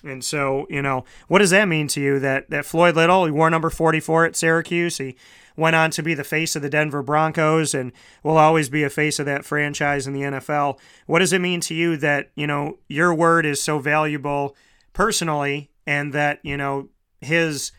And 0.07 0.25
so, 0.25 0.67
you 0.71 0.83
know, 0.83 1.05
what 1.29 1.41
does 1.41 1.51
that 1.51 1.67
mean 1.67 1.89
to 1.89 2.01
you 2.01 2.19
that, 2.21 2.51
that 2.51 2.65
Floyd 2.65 2.97
Little, 2.97 3.25
he 3.25 3.31
wore 3.31 3.51
number 3.51 3.71
44 3.71 4.27
at 4.27 4.37
Syracuse, 4.37 4.99
he 4.99 5.17
went 5.57 5.77
on 5.77 5.91
to 5.91 6.03
be 6.03 6.15
the 6.15 6.25
face 6.25 6.55
of 6.55 6.63
the 6.63 6.71
Denver 6.71 7.03
Broncos 7.03 7.75
and 7.75 7.93
will 8.23 8.37
always 8.37 8.69
be 8.69 8.85
a 8.85 8.91
face 8.91 9.19
of 9.19 9.27
that 9.27 9.45
franchise 9.45 10.07
in 10.07 10.13
the 10.13 10.21
NFL. 10.21 10.79
What 11.07 11.21
does 11.21 11.33
it 11.33 11.41
mean 11.41 11.61
to 11.63 11.75
you 11.75 11.97
that, 11.99 12.31
you 12.35 12.47
know, 12.47 12.79
your 12.89 13.15
word 13.15 13.47
is 13.47 13.63
so 13.63 13.79
valuable 13.79 14.55
personally 14.93 15.71
and 15.87 16.13
that, 16.13 16.41
you 16.43 16.57
know, 16.57 16.91
his 17.21 17.73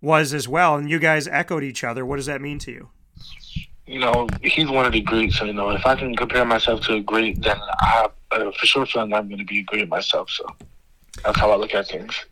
was 0.00 0.32
as 0.32 0.48
well, 0.48 0.76
and 0.76 0.90
you 0.90 0.98
guys 0.98 1.28
echoed 1.28 1.62
each 1.62 1.84
other. 1.84 2.06
What 2.06 2.16
does 2.16 2.26
that 2.26 2.40
mean 2.40 2.58
to 2.60 2.72
you? 2.72 2.88
You 3.86 3.98
know, 3.98 4.28
he's 4.42 4.68
one 4.68 4.86
of 4.86 4.92
the 4.92 5.00
greats. 5.00 5.38
So, 5.38 5.44
you 5.44 5.52
know, 5.52 5.70
if 5.70 5.84
I 5.84 5.94
can 5.96 6.14
compare 6.16 6.44
myself 6.44 6.80
to 6.82 6.94
a 6.94 7.00
great, 7.00 7.42
then 7.42 7.58
I 7.80 8.08
uh, 8.30 8.50
for 8.52 8.66
sure 8.66 8.86
feel 8.86 9.02
like 9.02 9.12
I'm 9.12 9.28
going 9.28 9.38
to 9.38 9.44
be 9.44 9.60
a 9.60 9.62
great 9.64 9.88
myself. 9.88 10.30
So 10.30 10.46
that's 11.24 11.38
how 11.38 11.50
I 11.50 11.56
look 11.56 11.74
at 11.74 11.88
things. 11.88 12.24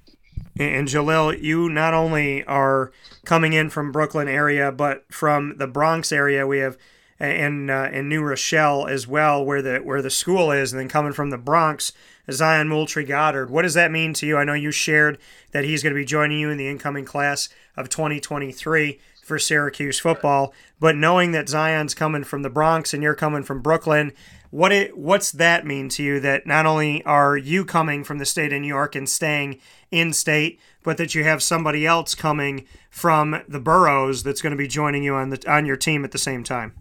And 0.59 0.88
Jalil, 0.88 1.40
you 1.40 1.68
not 1.68 1.95
only 1.95 2.45
are 2.45 2.90
coming 3.25 3.52
in 3.52 3.71
from 3.71 3.92
Brooklyn 3.92 4.26
area, 4.26 4.73
but 4.73 5.04
from 5.12 5.57
the 5.59 5.68
Bronx 5.68 6.11
area. 6.11 6.47
We 6.47 6.59
have 6.59 6.76
in 7.21 7.71
uh, 7.71 7.90
in 7.92 8.09
New 8.09 8.23
Rochelle 8.23 8.87
as 8.87 9.07
well, 9.07 9.45
where 9.45 9.62
the 9.62 9.78
where 9.78 10.02
the 10.02 10.11
school 10.11 10.50
is, 10.50 10.73
and 10.73 10.80
then 10.80 10.88
coming 10.88 11.12
from 11.12 11.30
the 11.30 11.38
Bronx, 11.38 11.92
Zion 12.30 12.68
Moultrie 12.68 13.04
Goddard. 13.04 13.50
What 13.50 13.62
does 13.62 13.75
that 13.75 13.90
mean 13.90 14.12
to 14.14 14.27
you? 14.27 14.37
I 14.37 14.44
know 14.44 14.55
you 14.55 14.70
shared 14.70 15.18
that 15.53 15.64
he's 15.64 15.83
going 15.83 15.94
to 15.94 16.01
be 16.01 16.05
joining 16.05 16.38
you 16.40 16.51
in 16.51 16.59
the 16.59 16.68
incoming 16.68 17.05
class 17.05 17.48
of 17.77 17.88
2023 17.88 18.98
for 19.22 19.38
Syracuse 19.38 19.98
football, 19.98 20.55
but 20.81 20.96
knowing 20.96 21.33
that 21.33 21.48
Zion's 21.48 21.94
coming 21.94 22.24
from 22.24 22.42
the 22.42 22.51
Bronx 22.51 22.94
and 22.94 23.03
you're 23.03 23.14
coming 23.14 23.42
from 23.42 23.61
Brooklyn, 23.61 24.12
what 24.50 24.72
it 24.72 24.96
what's 24.96 25.32
that 25.32 25.66
mean 25.66 25.88
to 25.90 26.02
you? 26.02 26.20
That 26.20 26.46
not 26.46 26.66
only 26.66 27.04
are 27.04 27.37
you 27.37 27.64
coming 27.64 28.04
from 28.04 28.18
the 28.18 28.26
state 28.26 28.52
of 28.52 28.61
New 28.61 28.68
York 28.68 28.94
and 28.94 29.08
staying 29.08 29.61
in 29.90 30.12
state, 30.12 30.58
but 30.82 30.96
that 30.96 31.14
you 31.14 31.24
have 31.24 31.42
somebody 31.42 31.87
else 31.87 32.14
coming 32.14 32.66
from 32.90 33.42
the 33.46 33.61
boroughs 33.61 34.22
that's 34.22 34.40
going 34.40 34.52
to 34.52 34.56
be 34.56 34.68
joining 34.68 35.02
you 35.02 35.14
on 35.14 35.30
the 35.30 35.50
on 35.50 35.66
your 35.66 35.76
team 35.76 36.04
at 36.04 36.12
the 36.12 36.18
same 36.18 36.42
time. 36.44 36.74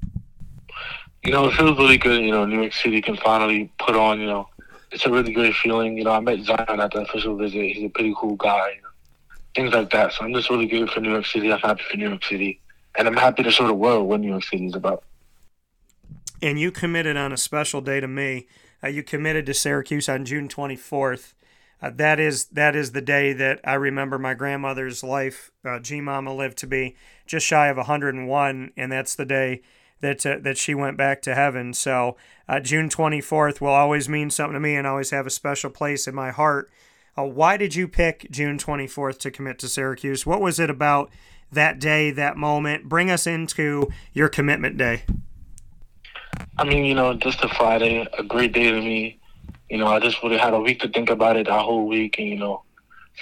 You 1.23 1.33
know, 1.33 1.49
it 1.49 1.55
feels 1.55 1.77
really 1.77 1.97
good. 1.97 2.21
You 2.21 2.31
know, 2.31 2.45
New 2.45 2.61
York 2.61 2.73
City 2.73 3.01
can 3.01 3.17
finally 3.17 3.71
put 3.79 3.95
on. 3.95 4.19
You 4.19 4.27
know, 4.27 4.49
it's 4.91 5.05
a 5.05 5.11
really 5.11 5.33
great 5.33 5.55
feeling. 5.55 5.97
You 5.97 6.05
know, 6.05 6.11
I 6.11 6.19
met 6.21 6.39
Zion 6.41 6.79
at 6.79 6.91
the 6.91 7.01
official 7.01 7.35
visit. 7.35 7.61
He's 7.61 7.83
a 7.83 7.89
pretty 7.89 8.13
cool 8.17 8.35
guy. 8.35 8.69
You 8.75 8.81
know, 8.81 8.87
things 9.55 9.73
like 9.73 9.89
that. 9.89 10.13
So 10.13 10.23
I'm 10.23 10.33
just 10.33 10.49
really 10.49 10.67
good 10.67 10.89
for 10.89 11.01
New 11.01 11.11
York 11.11 11.25
City. 11.25 11.51
I'm 11.51 11.59
happy 11.59 11.83
for 11.89 11.97
New 11.97 12.07
York 12.07 12.23
City, 12.23 12.61
and 12.97 13.07
I'm 13.07 13.17
happy 13.17 13.43
to 13.43 13.51
show 13.51 13.67
the 13.67 13.73
world 13.73 14.07
what 14.07 14.21
New 14.21 14.29
York 14.29 14.45
City 14.45 14.67
is 14.67 14.75
about. 14.75 15.03
And 16.41 16.59
you 16.59 16.71
committed 16.71 17.17
on 17.17 17.33
a 17.33 17.37
special 17.37 17.81
day 17.81 17.99
to 17.99 18.07
me. 18.07 18.47
Uh, 18.83 18.87
you 18.87 19.03
committed 19.03 19.45
to 19.47 19.53
Syracuse 19.53 20.07
on 20.07 20.25
June 20.25 20.47
24th. 20.47 21.33
Uh, 21.81 21.91
that 21.91 22.19
is 22.19 22.45
that 22.45 22.75
is 22.75 22.91
the 22.91 23.01
day 23.01 23.33
that 23.33 23.59
I 23.63 23.75
remember 23.75 24.17
my 24.17 24.33
grandmother's 24.33 25.03
life. 25.03 25.51
Uh, 25.63 25.79
G 25.79 26.01
Mama 26.01 26.33
lived 26.33 26.57
to 26.59 26.67
be 26.67 26.95
just 27.25 27.45
shy 27.45 27.67
of 27.67 27.77
101, 27.77 28.71
and 28.75 28.91
that's 28.91 29.15
the 29.15 29.25
day 29.25 29.61
that 30.01 30.25
uh, 30.25 30.37
that 30.41 30.57
she 30.57 30.73
went 30.73 30.97
back 30.97 31.21
to 31.23 31.35
heaven. 31.35 31.73
So 31.73 32.17
uh, 32.47 32.59
June 32.59 32.89
24th 32.89 33.61
will 33.61 33.69
always 33.69 34.09
mean 34.09 34.29
something 34.29 34.53
to 34.53 34.59
me, 34.59 34.75
and 34.75 34.87
always 34.87 35.11
have 35.11 35.27
a 35.27 35.31
special 35.31 35.69
place 35.69 36.07
in 36.07 36.15
my 36.15 36.31
heart. 36.31 36.71
Uh, 37.17 37.23
why 37.23 37.57
did 37.57 37.75
you 37.75 37.87
pick 37.87 38.27
June 38.29 38.57
24th 38.57 39.17
to 39.19 39.31
commit 39.31 39.57
to 39.59 39.67
Syracuse? 39.67 40.25
What 40.25 40.41
was 40.41 40.59
it 40.59 40.69
about 40.69 41.11
that 41.51 41.79
day, 41.79 42.11
that 42.11 42.37
moment? 42.37 42.89
Bring 42.89 43.09
us 43.09 43.25
into 43.25 43.89
your 44.13 44.29
commitment 44.29 44.77
day. 44.77 45.03
I 46.57 46.63
mean, 46.63 46.85
you 46.85 46.95
know, 46.95 47.13
just 47.13 47.43
a 47.43 47.49
Friday, 47.49 48.07
a 48.17 48.23
great 48.23 48.51
day 48.53 48.71
to 48.71 48.81
me. 48.81 49.19
You 49.69 49.77
know, 49.77 49.87
I 49.87 49.99
just 49.99 50.23
would 50.23 50.31
have 50.31 50.41
had 50.41 50.53
a 50.53 50.59
week 50.59 50.79
to 50.81 50.87
think 50.87 51.09
about 51.09 51.35
it, 51.35 51.47
that 51.47 51.61
whole 51.61 51.87
week, 51.87 52.17
and 52.17 52.27
you 52.27 52.37
know, 52.37 52.63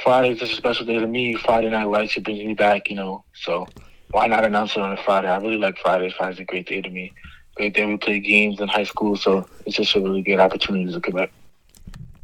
Friday's 0.03 0.39
just 0.39 0.53
a 0.53 0.55
special 0.55 0.85
day 0.85 0.99
to 0.99 1.07
me. 1.07 1.35
Friday 1.35 1.69
Night 1.69 1.85
Lights, 1.85 2.15
it 2.17 2.23
brings 2.23 2.43
me 2.43 2.53
back, 2.53 2.89
you 2.89 2.95
know. 2.95 3.23
So 3.33 3.67
why 4.11 4.27
not 4.27 4.45
announce 4.45 4.75
it 4.75 4.81
on 4.81 4.93
a 4.93 5.03
Friday? 5.03 5.27
I 5.27 5.37
really 5.37 5.57
like 5.57 5.77
Fridays. 5.77 6.13
Friday's 6.13 6.39
a 6.39 6.45
great 6.45 6.67
day 6.67 6.81
to 6.81 6.89
me. 6.89 7.13
Great 7.55 7.73
day 7.73 7.85
we 7.85 7.97
play 7.97 8.19
games 8.19 8.59
in 8.59 8.67
high 8.67 8.83
school, 8.83 9.15
so 9.15 9.47
it's 9.65 9.77
just 9.77 9.95
a 9.95 10.01
really 10.01 10.21
good 10.21 10.39
opportunity 10.39 10.91
to 10.91 10.99
come 10.99 11.15
back. 11.15 11.31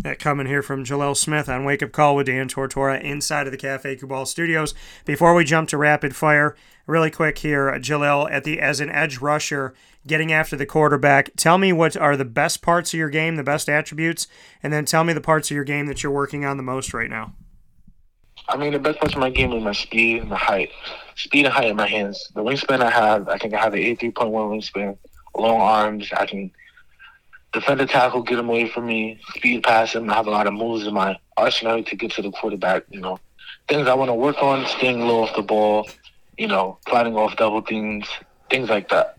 That 0.04 0.18
coming 0.18 0.48
here 0.48 0.64
from 0.64 0.84
Jalel 0.84 1.16
Smith 1.16 1.48
on 1.48 1.64
Wake 1.64 1.84
Up 1.84 1.92
Call 1.92 2.16
with 2.16 2.26
Dan 2.26 2.50
Tortora 2.50 3.00
inside 3.00 3.46
of 3.46 3.52
the 3.52 3.58
Cafe 3.58 3.98
Kubal 3.98 4.26
studios. 4.26 4.74
Before 5.06 5.36
we 5.36 5.44
jump 5.44 5.70
to 5.70 5.78
rapid 5.78 6.16
fire, 6.16 6.56
really 6.88 7.12
quick 7.12 7.38
here, 7.38 7.70
uh, 7.70 7.78
Jalel, 7.78 8.28
at 8.32 8.44
the 8.44 8.60
as 8.60 8.80
an 8.80 8.90
edge 8.90 9.20
rusher, 9.20 9.76
getting 10.08 10.32
after 10.32 10.56
the 10.56 10.66
quarterback. 10.66 11.30
Tell 11.38 11.60
me 11.60 11.72
what 11.72 11.96
are 11.96 12.18
the 12.18 12.26
best 12.26 12.64
parts 12.64 12.96
of 12.96 12.98
your 12.98 13.10
game, 13.10 13.36
the 13.36 13.44
best 13.44 13.70
attributes, 13.70 14.26
and 14.64 14.74
then 14.74 14.86
tell 14.86 15.04
me 15.04 15.14
the 15.14 15.22
parts 15.22 15.52
of 15.52 15.56
your 15.56 15.64
game 15.64 15.86
that 15.86 16.02
you're 16.02 16.12
working 16.12 16.46
on 16.46 16.58
the 16.58 16.64
most 16.64 16.96
right 16.96 17.10
now. 17.10 17.34
I 18.50 18.58
mean, 18.58 18.74
the 18.74 18.80
best 18.80 19.00
parts 19.00 19.14
of 19.14 19.20
my 19.20 19.30
game 19.30 19.54
is 19.54 19.64
my 19.64 19.72
speed 19.72 20.22
and 20.22 20.30
my 20.30 20.38
height. 20.38 20.72
Speed 21.16 21.46
and 21.46 21.54
height 21.54 21.70
in 21.70 21.76
my 21.76 21.88
hands. 21.88 22.32
The 22.34 22.42
wingspan 22.42 22.82
I 22.82 22.90
have, 22.90 23.30
I 23.30 23.38
think 23.38 23.54
I 23.54 23.60
have 23.60 23.76
an 23.76 23.80
83.1 23.80 24.14
wingspan, 24.32 24.98
long 25.36 25.62
arms. 25.62 26.10
I 26.18 26.26
can 26.26 26.52
defend 27.54 27.80
the 27.80 27.86
tackle, 27.86 28.24
get 28.24 28.40
him 28.40 28.50
away 28.50 28.70
from 28.70 28.86
me, 28.86 29.20
speed 29.36 29.64
pass 29.64 29.94
him. 29.94 30.10
I 30.10 30.16
have 30.16 30.28
a 30.28 30.32
lot 30.32 30.48
of 30.48 30.54
moves 30.54 30.88
in 30.88 30.94
my 30.94 31.18
arsenal 31.38 31.84
to 31.84 31.96
get 31.96 32.12
to 32.12 32.22
the 32.22 32.32
quarterback. 32.32 32.84
You 32.90 33.02
know, 33.02 33.20
things 33.68 33.88
I 33.88 33.94
want 33.94 34.10
to 34.10 34.16
work 34.16 34.42
on, 34.42 34.66
staying 34.66 35.08
low 35.08 35.24
off 35.24 35.36
the 35.36 35.42
ball, 35.42 35.90
you 36.38 36.48
know, 36.48 36.78
fighting 36.88 37.16
off 37.16 37.36
double 37.36 37.62
teams, 37.62 38.08
things 38.50 38.70
like 38.70 38.90
that. 38.90 39.18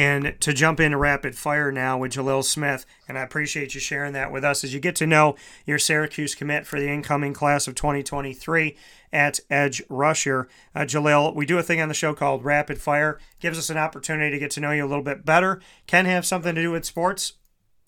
And 0.00 0.34
to 0.40 0.54
jump 0.54 0.80
into 0.80 0.96
rapid 0.96 1.36
fire 1.36 1.70
now 1.70 1.98
with 1.98 2.12
Jalil 2.12 2.42
Smith, 2.42 2.86
and 3.06 3.18
I 3.18 3.22
appreciate 3.22 3.74
you 3.74 3.82
sharing 3.82 4.14
that 4.14 4.32
with 4.32 4.44
us 4.44 4.64
as 4.64 4.72
you 4.72 4.80
get 4.80 4.96
to 4.96 5.06
know 5.06 5.36
your 5.66 5.78
Syracuse 5.78 6.34
commit 6.34 6.66
for 6.66 6.80
the 6.80 6.88
incoming 6.88 7.34
class 7.34 7.68
of 7.68 7.74
2023 7.74 8.78
at 9.12 9.40
Edge 9.50 9.82
Rusher. 9.90 10.48
Uh, 10.74 10.86
Jalil, 10.86 11.34
we 11.34 11.44
do 11.44 11.58
a 11.58 11.62
thing 11.62 11.82
on 11.82 11.88
the 11.88 11.94
show 11.94 12.14
called 12.14 12.46
Rapid 12.46 12.80
Fire. 12.80 13.18
Gives 13.40 13.58
us 13.58 13.68
an 13.68 13.76
opportunity 13.76 14.30
to 14.30 14.38
get 14.38 14.50
to 14.52 14.60
know 14.60 14.70
you 14.70 14.86
a 14.86 14.88
little 14.88 15.04
bit 15.04 15.26
better. 15.26 15.60
Can 15.86 16.06
have 16.06 16.24
something 16.24 16.54
to 16.54 16.62
do 16.62 16.70
with 16.70 16.86
sports 16.86 17.34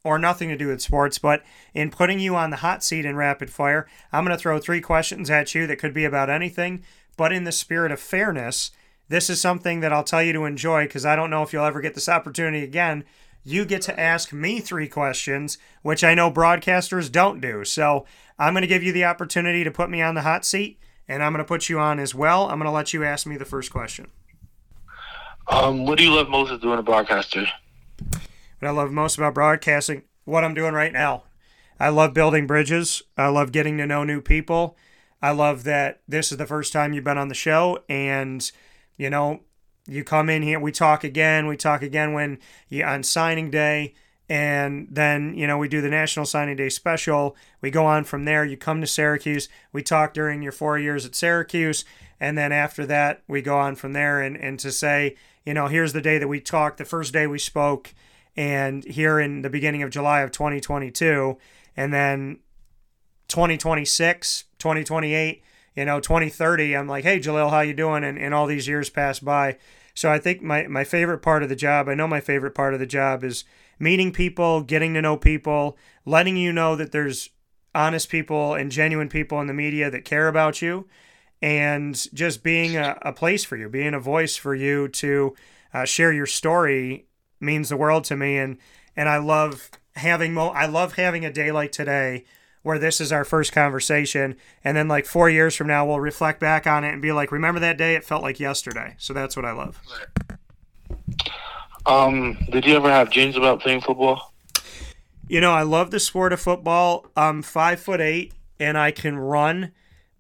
or 0.05 0.19
nothing 0.19 0.51
to 0.51 0.57
do 0.59 0.69
with 0.69 0.83
sports, 0.83 1.17
but 1.17 1.43
in 1.73 1.91
putting 1.91 2.21
you 2.21 2.37
on 2.37 2.51
the 2.51 2.57
hot 2.57 2.85
seat 2.85 3.07
in 3.07 3.17
Rapid 3.17 3.49
Fire, 3.49 3.89
I'm 4.13 4.27
going 4.27 4.37
to 4.37 4.43
throw 4.43 4.59
three 4.59 4.83
questions 4.83 5.31
at 5.31 5.55
you 5.55 5.67
that 5.67 5.79
could 5.79 5.95
be 5.95 6.05
about 6.05 6.29
anything, 6.29 6.83
but 7.17 7.33
in 7.33 7.45
the 7.45 7.53
spirit 7.53 7.91
of 7.91 8.01
fairness– 8.01 8.71
this 9.13 9.29
is 9.29 9.41
something 9.41 9.81
that 9.81 9.93
I'll 9.93 10.03
tell 10.05 10.23
you 10.23 10.33
to 10.33 10.47
enjoy 10.47 10.85
because 10.85 11.05
I 11.05 11.17
don't 11.17 11.29
know 11.29 11.43
if 11.43 11.53
you'll 11.53 11.67
ever 11.67 11.83
get 11.83 11.95
this 11.95 12.09
opportunity 12.09 12.65
again. 12.65 13.05
You 13.45 13.67
get 13.67 13.83
to 13.83 14.01
ask 14.01 14.33
me 14.33 14.61
three 14.61 14.89
questions, 14.89 15.59
which 15.83 16.03
I 16.03 16.15
know 16.15 16.31
broadcasters 16.31 17.13
don't 17.13 17.41
do. 17.41 17.65
So 17.65 18.07
I'm 18.39 18.55
going 18.55 18.63
to 18.63 18.69
give 18.69 18.83
you 18.83 18.93
the 18.93 19.05
opportunity 19.05 19.65
to 19.65 19.71
put 19.71 19.91
me 19.91 20.01
on 20.01 20.15
the 20.15 20.23
hot 20.23 20.47
seat, 20.47 20.79
and 21.07 21.23
I'm 21.23 21.33
going 21.33 21.45
to 21.45 21.49
put 21.49 21.69
you 21.69 21.79
on 21.79 21.99
as 21.99 22.15
well. 22.15 22.45
I'm 22.45 22.59
going 22.59 22.71
to 22.71 22.71
let 22.71 22.95
you 22.95 23.05
ask 23.05 23.27
me 23.27 23.37
the 23.37 23.45
first 23.45 23.71
question. 23.71 24.11
Um, 25.49 25.85
what 25.85 25.99
do 25.99 26.05
you 26.05 26.15
love 26.15 26.31
most 26.31 26.51
of 26.51 26.63
doing 26.63 26.79
a 26.79 26.83
broadcaster? 26.83 27.47
What 28.61 28.69
I 28.69 28.71
love 28.71 28.93
most 28.93 29.19
about 29.19 29.35
broadcasting, 29.35 30.05
what 30.25 30.43
I'm 30.43 30.55
doing 30.55 30.73
right 30.73 30.93
now. 30.93 31.25
I 31.79 31.91
love 31.91 32.15
building 32.15 32.47
bridges. 32.47 33.03
I 33.19 33.27
love 33.29 33.53
getting 33.53 33.77
to 33.79 33.87
know 33.87 34.05
new 34.05 34.23
people. 34.23 34.77
I 35.21 35.33
love 35.33 35.65
that 35.65 36.01
this 36.09 36.33
is 36.33 36.39
the 36.39 36.47
first 36.47 36.73
time 36.73 36.93
you've 36.93 37.05
been 37.05 37.19
on 37.19 37.29
the 37.29 37.35
show, 37.35 37.81
and 37.89 38.51
you 39.03 39.11
know, 39.11 39.41
you 39.89 40.05
come 40.05 40.31
in 40.31 40.43
here, 40.43 40.61
we 40.61 40.71
talk 40.71 41.03
again, 41.03 41.49
we 41.49 41.57
talk 41.57 41.83
again 41.83 42.13
when 42.13 42.39
you 42.69 42.85
on 42.85 43.03
signing 43.03 43.51
day, 43.51 43.95
and 44.29 44.87
then 44.89 45.35
you 45.35 45.45
know 45.45 45.59
we 45.59 45.67
do 45.69 45.81
the 45.81 45.91
National 45.91 46.25
Signing 46.25 46.55
Day 46.55 46.69
special. 46.69 47.37
We 47.61 47.73
go 47.73 47.85
on 47.85 48.05
from 48.05 48.25
there. 48.25 48.45
You 48.45 48.57
come 48.57 48.81
to 48.81 48.87
Syracuse. 48.87 49.49
We 49.73 49.83
talk 49.83 50.15
during 50.15 50.41
your 50.41 50.53
four 50.53 50.79
years 50.79 51.05
at 51.05 51.17
Syracuse, 51.17 51.85
and 52.21 52.39
then 52.39 52.53
after 52.53 52.87
that 52.87 53.23
we 53.27 53.43
go 53.43 53.59
on 53.59 53.75
from 53.75 53.93
there. 53.93 54.21
And 54.21 54.37
and 54.37 54.57
to 54.61 54.71
say, 54.71 55.17
you 55.45 55.53
know, 55.53 55.67
here's 55.67 55.93
the 55.93 56.01
day 56.01 56.19
that 56.19 56.29
we 56.29 56.41
talked, 56.41 56.79
the 56.79 56.85
first 56.85 57.13
day 57.13 57.27
we 57.27 57.41
spoke, 57.41 57.93
and 58.37 58.85
here 58.85 59.19
in 59.19 59.43
the 59.43 59.51
beginning 59.51 59.83
of 59.83 59.91
July 59.91 60.21
of 60.21 60.31
2022, 60.31 61.37
and 61.77 61.93
then 61.93 62.39
2026, 63.27 64.45
2028 64.61 65.43
you 65.77 65.85
know 65.85 66.01
2030 66.01 66.77
i'm 66.77 66.89
like 66.89 67.05
hey 67.05 67.19
jalil 67.19 67.51
how 67.51 67.61
you 67.61 67.75
doing? 67.75 68.05
And, 68.05 68.19
and 68.19 68.35
all 68.35 68.47
these 68.47 68.69
years 68.69 68.91
pass 68.91 69.19
by. 69.19 69.59
So 69.95 70.11
i 70.11 70.19
think 70.19 70.43
my, 70.43 70.67
my 70.67 70.85
favorite 70.85 71.19
part 71.19 71.43
of 71.43 71.49
the 71.49 71.57
job 71.57 71.89
i 71.89 71.95
know 71.95 72.07
my 72.07 72.21
favorite 72.21 72.55
part 72.55 72.75
of 72.75 72.81
the 72.81 72.87
job 72.87 73.25
is 73.25 73.45
meeting 73.79 74.13
people 74.13 74.63
getting 74.63 74.95
to 74.95 75.03
know 75.03 75.17
people 75.17 75.77
letting 76.05 76.37
you 76.37 76.53
know 76.53 76.77
that 76.77 76.93
there's 76.93 77.31
honest 77.75 78.09
people 78.09 78.55
and 78.55 78.71
genuine 78.71 79.09
people 79.09 79.41
in 79.41 79.47
the 79.47 79.55
media 79.55 79.91
that 79.91 80.05
care 80.05 80.29
about 80.29 80.61
you 80.61 80.87
and 81.41 82.09
just 82.15 82.43
being 82.43 82.77
a, 82.77 82.99
a 83.03 83.13
place 83.13 83.45
for 83.45 83.57
you 83.57 83.69
being 83.69 83.95
a 83.95 84.01
voice 84.01 84.37
for 84.37 84.55
you 84.55 84.89
to 84.89 85.35
uh, 85.75 85.85
share 85.85 86.13
your 86.13 86.27
story 86.27 87.07
means 87.41 87.69
the 87.69 87.77
world 87.77 88.05
to 88.05 88.17
me. 88.17 88.39
And 88.39 88.59
and 88.97 89.09
i 89.09 89.19
love 89.19 89.71
having 89.97 90.35
mo 90.35 90.49
i 90.49 90.67
love 90.67 90.95
having 90.95 91.25
a 91.25 91.33
day 91.33 91.51
like 91.51 91.73
today 91.73 92.25
where 92.63 92.79
this 92.79 93.01
is 93.01 93.13
our 93.13 93.25
first 93.25 93.53
conversation. 93.53 94.37
And 94.65 94.77
then 94.77 94.89
like 94.89 95.07
four 95.07 95.29
years 95.29 95.55
from 95.55 95.67
now 95.67 95.87
we'll 95.87 96.01
reflect 96.01 96.41
back 96.41 96.67
on 96.67 96.85
it 96.85 96.93
and 96.93 97.03
be 97.03 97.13
like 97.13 97.33
remember 97.33 97.61
that 97.61 97.77
day? 97.77 97.95
It 97.95 98.05
felt 98.05 98.23
like 98.23 98.41
yesterday. 98.41 98.95
So 98.99 99.13
that's 99.13 99.37
what 99.37 99.45
i 99.45 99.53
love. 99.53 99.81
Um 101.87 102.39
did 102.51 102.65
you 102.65 102.77
ever 102.77 102.89
have 102.91 103.11
dreams 103.11 103.37
about 103.37 103.61
playing 103.61 103.81
football? 103.81 104.33
You 105.29 105.41
know 105.41 105.53
i 105.53 105.63
love 105.63 105.91
the 105.91 106.01
sport 106.01 106.33
of 106.33 106.41
football. 106.41 107.07
I'm 107.17 107.43
five 107.43 107.81
foot 107.81 108.01
eight 108.01 108.33
and 108.61 108.79
i 108.79 108.91
can 108.91 109.19
run 109.19 109.73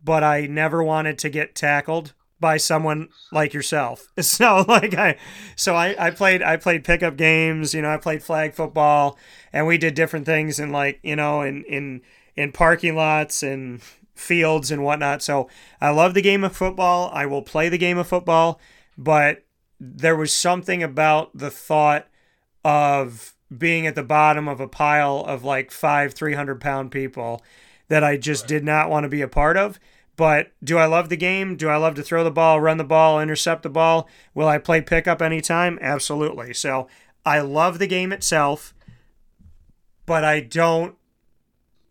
but 0.04 0.24
i 0.24 0.46
never 0.46 0.82
wanted 0.82 1.18
to 1.18 1.28
get 1.28 1.54
tackled 1.54 2.12
by 2.42 2.56
someone 2.56 3.08
like 3.30 3.54
yourself. 3.54 4.08
So 4.22 4.64
like 4.66 4.94
i 4.94 5.16
so 5.56 5.74
i 5.74 5.94
i 5.98 6.10
played 6.10 6.42
i 6.42 6.56
played 6.56 6.84
pickup 6.84 7.16
games 7.16 7.74
you 7.74 7.82
know 7.82 7.90
i 7.90 7.96
played 7.96 8.22
flag 8.22 8.54
football 8.54 9.16
and 9.52 9.66
we 9.66 9.78
did 9.78 9.94
different 9.94 10.26
things 10.26 10.58
and 10.58 10.72
like 10.72 10.98
you 11.02 11.16
know 11.16 11.42
in 11.42 11.64
in 11.64 12.02
in 12.36 12.52
parking 12.52 12.96
lots 12.96 13.42
and 13.42 13.80
fields 14.14 14.70
and 14.70 14.84
whatnot. 14.84 15.22
So 15.22 15.48
I 15.80 15.90
love 15.90 16.14
the 16.14 16.22
game 16.22 16.44
of 16.44 16.56
football. 16.56 17.10
I 17.12 17.26
will 17.26 17.42
play 17.42 17.68
the 17.68 17.78
game 17.78 17.98
of 17.98 18.06
football, 18.06 18.60
but 18.96 19.44
there 19.80 20.16
was 20.16 20.32
something 20.32 20.82
about 20.82 21.36
the 21.36 21.50
thought 21.50 22.08
of 22.64 23.34
being 23.56 23.86
at 23.86 23.94
the 23.94 24.02
bottom 24.02 24.48
of 24.48 24.60
a 24.60 24.68
pile 24.68 25.24
of 25.26 25.44
like 25.44 25.70
five, 25.70 26.14
300 26.14 26.60
pound 26.60 26.90
people 26.90 27.42
that 27.88 28.04
I 28.04 28.16
just 28.16 28.44
right. 28.44 28.48
did 28.48 28.64
not 28.64 28.88
want 28.88 29.04
to 29.04 29.08
be 29.08 29.22
a 29.22 29.28
part 29.28 29.56
of. 29.56 29.78
But 30.16 30.52
do 30.62 30.78
I 30.78 30.86
love 30.86 31.08
the 31.08 31.16
game? 31.16 31.56
Do 31.56 31.68
I 31.68 31.76
love 31.76 31.94
to 31.96 32.02
throw 32.02 32.22
the 32.22 32.30
ball, 32.30 32.60
run 32.60 32.76
the 32.76 32.84
ball, 32.84 33.20
intercept 33.20 33.62
the 33.62 33.70
ball? 33.70 34.08
Will 34.34 34.46
I 34.46 34.58
play 34.58 34.80
pickup 34.80 35.22
anytime? 35.22 35.78
Absolutely. 35.80 36.52
So 36.54 36.86
I 37.24 37.40
love 37.40 37.78
the 37.78 37.86
game 37.86 38.12
itself, 38.12 38.74
but 40.06 40.22
I 40.22 40.40
don't 40.40 40.96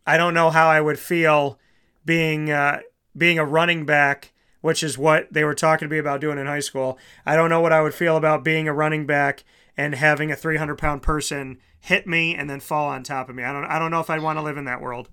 I 0.06 0.18
don't 0.18 0.34
know 0.34 0.50
how 0.50 0.68
I 0.68 0.82
would 0.82 1.00
feel 1.00 1.60
being 2.06 2.50
uh, 2.50 2.80
being 3.16 3.38
a 3.38 3.46
running 3.46 3.86
back, 3.86 4.32
which 4.62 4.84
is 4.84 4.98
what 4.98 5.32
they 5.32 5.44
were 5.44 5.54
talking 5.54 5.88
to 5.88 5.92
me 5.92 6.00
about 6.00 6.22
doing 6.22 6.38
in 6.38 6.48
high 6.48 6.60
school. 6.60 6.98
I 7.26 7.36
don't 7.36 7.50
know 7.50 7.62
what 7.62 7.74
I 7.74 7.82
would 7.82 7.94
feel 7.94 8.18
about 8.18 8.44
being 8.44 8.68
a 8.68 8.74
running 8.74 9.06
back 9.06 9.44
and 9.78 9.96
having 9.96 10.32
a 10.32 10.36
300 10.36 10.78
pound 10.78 11.02
person 11.02 11.60
hit 11.80 12.08
me 12.08 12.36
and 12.36 12.50
then 12.50 12.60
fall 12.60 12.88
on 12.90 13.04
top 13.04 13.30
of 13.30 13.36
me. 13.36 13.44
I 13.44 13.52
don't 13.52 13.66
I 13.66 13.80
don't 13.80 13.92
know 13.92 14.00
if 14.00 14.10
I'd 14.10 14.22
want 14.22 14.38
to 14.38 14.44
live 14.44 14.58
in 14.58 14.66
that 14.66 14.82
world. 14.82 15.10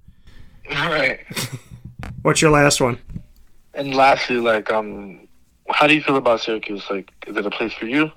All 0.71 0.91
right. 0.91 1.21
What's 2.23 2.43
your 2.43 2.51
last 2.51 2.81
one? 2.81 2.99
And 3.75 3.95
lastly, 3.95 4.37
like, 4.37 4.71
um, 4.73 5.29
how 5.71 5.87
do 5.87 5.95
you 5.95 6.03
feel 6.03 6.17
about 6.17 6.41
Syracuse? 6.41 6.85
Like, 6.91 7.13
is 7.27 7.37
it 7.37 7.47
a 7.47 7.51
place 7.51 7.73
for 7.73 7.87
you? 7.87 8.11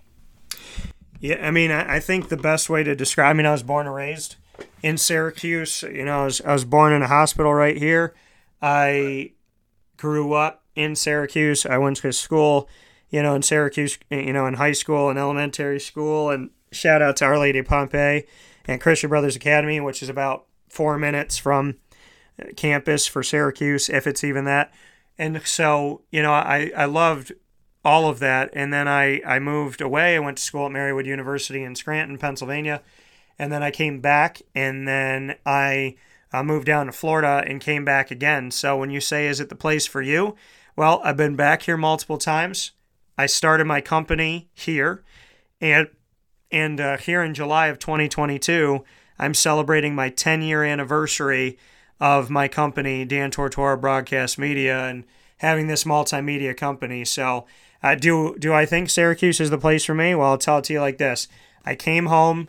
Yeah, 1.19 1.45
I 1.45 1.51
mean, 1.51 1.69
I, 1.71 1.97
I 1.97 1.99
think 1.99 2.29
the 2.29 2.37
best 2.37 2.69
way 2.69 2.83
to 2.83 2.95
describe. 2.95 3.29
I 3.29 3.33
mean, 3.33 3.45
I 3.45 3.51
was 3.51 3.61
born 3.61 3.85
and 3.85 3.95
raised 3.95 4.37
in 4.81 4.97
Syracuse. 4.97 5.83
You 5.83 6.05
know, 6.05 6.21
I 6.21 6.25
was, 6.25 6.41
I 6.41 6.53
was 6.53 6.65
born 6.65 6.93
in 6.93 7.01
a 7.01 7.07
hospital 7.07 7.53
right 7.53 7.77
here. 7.77 8.13
I 8.61 9.33
grew 9.97 10.33
up 10.33 10.63
in 10.75 10.95
Syracuse. 10.95 11.65
I 11.65 11.77
went 11.77 11.97
to 11.97 12.11
school, 12.11 12.69
you 13.09 13.21
know, 13.21 13.35
in 13.35 13.41
Syracuse, 13.41 13.97
you 14.09 14.33
know, 14.33 14.45
in 14.45 14.55
high 14.55 14.71
school 14.71 15.09
and 15.09 15.19
elementary 15.19 15.79
school. 15.79 16.29
And 16.29 16.49
shout 16.71 17.01
out 17.01 17.17
to 17.17 17.25
Our 17.25 17.37
Lady 17.37 17.61
Pompei 17.61 18.25
and 18.65 18.81
Christian 18.81 19.09
Brothers 19.09 19.35
Academy, 19.35 19.79
which 19.79 20.01
is 20.01 20.09
about 20.09 20.45
four 20.69 20.97
minutes 20.97 21.37
from 21.37 21.75
campus 22.55 23.05
for 23.07 23.23
Syracuse, 23.23 23.89
if 23.89 24.07
it's 24.07 24.23
even 24.23 24.45
that. 24.45 24.73
And 25.17 25.41
so, 25.45 26.01
you 26.11 26.21
know, 26.21 26.31
I, 26.31 26.71
I 26.75 26.85
loved 26.85 27.33
all 27.83 28.09
of 28.09 28.19
that. 28.19 28.49
And 28.53 28.71
then 28.71 28.87
I, 28.87 29.21
I 29.25 29.39
moved 29.39 29.81
away. 29.81 30.15
I 30.15 30.19
went 30.19 30.37
to 30.37 30.43
school 30.43 30.65
at 30.65 30.71
Marywood 30.71 31.05
University 31.05 31.63
in 31.63 31.75
Scranton, 31.75 32.17
Pennsylvania 32.17 32.81
and 33.41 33.51
then 33.51 33.63
I 33.63 33.71
came 33.71 34.01
back, 34.01 34.43
and 34.53 34.87
then 34.87 35.33
I 35.47 35.95
uh, 36.31 36.43
moved 36.43 36.67
down 36.67 36.85
to 36.85 36.91
Florida 36.91 37.43
and 37.47 37.59
came 37.59 37.83
back 37.83 38.11
again. 38.11 38.51
So 38.51 38.77
when 38.77 38.91
you 38.91 39.01
say, 39.01 39.25
is 39.25 39.39
it 39.39 39.49
the 39.49 39.55
place 39.55 39.87
for 39.87 39.99
you? 39.99 40.35
Well, 40.75 41.01
I've 41.03 41.17
been 41.17 41.35
back 41.35 41.63
here 41.63 41.75
multiple 41.75 42.19
times. 42.19 42.73
I 43.17 43.25
started 43.25 43.65
my 43.65 43.81
company 43.81 44.51
here, 44.53 45.03
and 45.59 45.87
and 46.51 46.79
uh, 46.79 46.97
here 46.97 47.23
in 47.23 47.33
July 47.33 47.67
of 47.67 47.79
2022, 47.79 48.83
I'm 49.17 49.33
celebrating 49.33 49.95
my 49.95 50.09
10 50.09 50.43
year 50.43 50.63
anniversary 50.63 51.57
of 51.99 52.29
my 52.29 52.47
company, 52.47 53.05
Dan 53.05 53.31
Tortora 53.31 53.81
Broadcast 53.81 54.37
Media, 54.37 54.85
and 54.85 55.03
having 55.37 55.65
this 55.65 55.83
multimedia 55.83 56.55
company. 56.55 57.03
So, 57.05 57.47
uh, 57.81 57.95
do 57.95 58.35
do 58.37 58.53
I 58.53 58.67
think 58.67 58.91
Syracuse 58.91 59.39
is 59.39 59.49
the 59.49 59.57
place 59.57 59.83
for 59.83 59.95
me? 59.95 60.13
Well, 60.13 60.29
I'll 60.29 60.37
tell 60.37 60.59
it 60.59 60.65
to 60.65 60.73
you 60.73 60.79
like 60.79 60.99
this: 60.99 61.27
I 61.65 61.73
came 61.73 62.05
home 62.05 62.47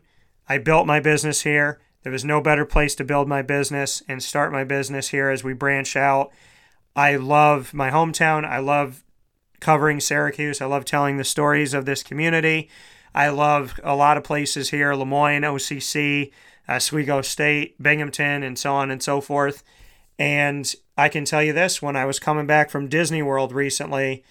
I 0.48 0.59
built 0.59 0.87
my 0.87 1.00
business 1.00 1.42
here. 1.42 1.81
There 2.02 2.12
was 2.12 2.24
no 2.24 2.40
better 2.40 2.64
place 2.64 2.94
to 2.96 3.05
build 3.05 3.28
my 3.28 3.42
business 3.42 4.02
and 4.09 4.22
start 4.22 4.52
my 4.52 4.64
business 4.64 5.09
here 5.09 5.31
as 5.31 5.44
we 5.44 5.52
branch 5.52 5.96
out. 5.96 6.33
I 6.96 7.16
love 7.16 7.72
my 7.72 7.90
hometown. 7.90 8.44
I 8.44 8.59
love 8.59 9.05
covering 9.61 10.00
Syracuse. 10.00 10.61
I 10.61 10.66
love 10.66 10.85
telling 10.85 11.16
the 11.16 11.24
stories 11.24 11.74
of 11.74 11.87
this 11.87 12.02
community. 12.02 12.68
I 13.14 13.28
love 13.28 13.78
a 13.85 13.94
lot 13.94 14.16
of 14.16 14.24
places 14.24 14.70
here 14.70 14.94
Le 14.94 15.07
Moyne, 15.07 15.42
OCC, 15.42 16.33
uh, 16.68 16.72
Oswego 16.72 17.22
State, 17.22 17.81
Binghamton, 17.81 18.42
and 18.42 18.59
so 18.59 18.74
on 18.74 18.90
and 18.90 19.02
so 19.02 19.20
forth. 19.20 19.62
And 20.18 20.72
I 20.96 21.09
can 21.09 21.24
tell 21.24 21.42
you 21.42 21.52
this 21.52 21.81
when 21.81 21.96
I 21.96 22.05
was 22.05 22.18
coming 22.18 22.46
back 22.46 22.70
from 22.70 22.88
Disney 22.88 23.22
World 23.22 23.52
recently, 23.52 24.24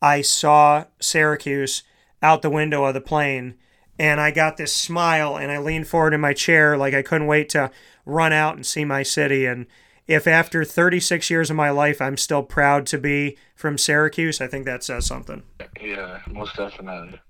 I 0.00 0.22
saw 0.22 0.84
Syracuse 1.00 1.82
out 2.22 2.42
the 2.42 2.50
window 2.50 2.84
of 2.84 2.94
the 2.94 3.00
plane 3.00 3.54
and 3.98 4.20
I 4.20 4.30
got 4.30 4.56
this 4.56 4.72
smile 4.72 5.36
and 5.36 5.50
I 5.50 5.58
leaned 5.58 5.88
forward 5.88 6.14
in 6.14 6.20
my 6.20 6.32
chair 6.32 6.76
like 6.76 6.94
I 6.94 7.02
couldn't 7.02 7.26
wait 7.26 7.48
to 7.50 7.70
run 8.06 8.32
out 8.32 8.54
and 8.54 8.64
see 8.64 8.84
my 8.84 9.02
city. 9.02 9.44
And 9.44 9.66
if 10.06 10.26
after 10.26 10.64
36 10.64 11.28
years 11.30 11.50
of 11.50 11.56
my 11.56 11.70
life 11.70 12.00
I'm 12.00 12.16
still 12.16 12.42
proud 12.42 12.86
to 12.86 12.98
be 12.98 13.36
from 13.54 13.76
Syracuse, 13.76 14.40
I 14.40 14.46
think 14.46 14.64
that 14.66 14.84
says 14.84 15.06
something. 15.06 15.42
Yeah, 15.80 16.20
most 16.28 16.56
definitely. 16.56 17.20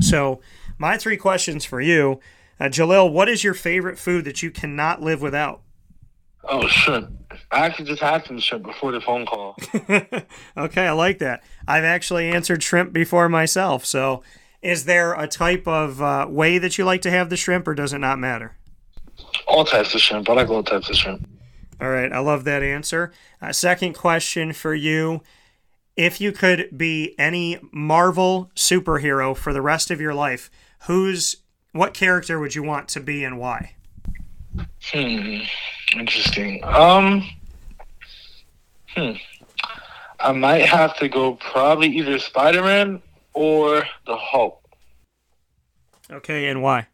So, 0.00 0.40
my 0.78 0.96
three 0.96 1.16
questions 1.16 1.64
for 1.64 1.80
you 1.80 2.20
uh, 2.60 2.64
Jalil, 2.64 3.12
what 3.12 3.28
is 3.28 3.44
your 3.44 3.54
favorite 3.54 3.98
food 3.98 4.24
that 4.24 4.42
you 4.42 4.50
cannot 4.50 5.00
live 5.00 5.22
without? 5.22 5.62
Oh, 6.44 6.66
shrimp. 6.66 7.10
I 7.50 7.66
actually 7.66 7.86
just 7.86 8.02
had 8.02 8.24
some 8.26 8.40
shrimp 8.40 8.64
before 8.64 8.92
the 8.92 9.00
phone 9.00 9.26
call. 9.26 9.56
okay, 10.56 10.86
I 10.86 10.92
like 10.92 11.18
that. 11.18 11.42
I've 11.66 11.84
actually 11.84 12.30
answered 12.30 12.62
shrimp 12.62 12.92
before 12.92 13.28
myself, 13.28 13.84
so 13.84 14.22
is 14.62 14.84
there 14.84 15.12
a 15.14 15.28
type 15.28 15.66
of 15.66 16.02
uh, 16.02 16.26
way 16.28 16.58
that 16.58 16.78
you 16.78 16.84
like 16.84 17.02
to 17.02 17.10
have 17.10 17.30
the 17.30 17.36
shrimp, 17.36 17.68
or 17.68 17.74
does 17.74 17.92
it 17.92 17.98
not 17.98 18.18
matter? 18.18 18.56
All 19.46 19.64
types 19.64 19.94
of 19.94 20.00
shrimp. 20.00 20.28
I 20.28 20.34
like 20.34 20.48
all 20.48 20.62
types 20.62 20.88
of 20.90 20.96
shrimp. 20.96 21.28
All 21.80 21.90
right, 21.90 22.12
I 22.12 22.18
love 22.18 22.44
that 22.44 22.62
answer. 22.62 23.12
Uh, 23.40 23.52
second 23.52 23.94
question 23.94 24.52
for 24.52 24.74
you. 24.74 25.22
If 25.96 26.20
you 26.20 26.32
could 26.32 26.76
be 26.76 27.14
any 27.18 27.58
Marvel 27.72 28.50
superhero 28.54 29.36
for 29.36 29.52
the 29.52 29.62
rest 29.62 29.90
of 29.90 30.00
your 30.00 30.14
life, 30.14 30.50
who's 30.86 31.36
what 31.72 31.94
character 31.94 32.38
would 32.38 32.54
you 32.54 32.62
want 32.62 32.88
to 32.88 33.00
be 33.00 33.24
and 33.24 33.38
why? 33.38 33.74
Hmm. 34.82 35.40
Interesting. 35.94 36.62
Um. 36.64 37.28
Hmm. 38.94 39.12
I 40.20 40.32
might 40.32 40.66
have 40.66 40.96
to 40.98 41.08
go 41.08 41.34
probably 41.34 41.88
either 41.96 42.18
Spider 42.18 42.62
Man 42.62 43.02
or 43.38 43.84
the 44.04 44.16
Hulk. 44.16 44.60
Okay, 46.10 46.48
and 46.48 46.60
why? 46.60 46.88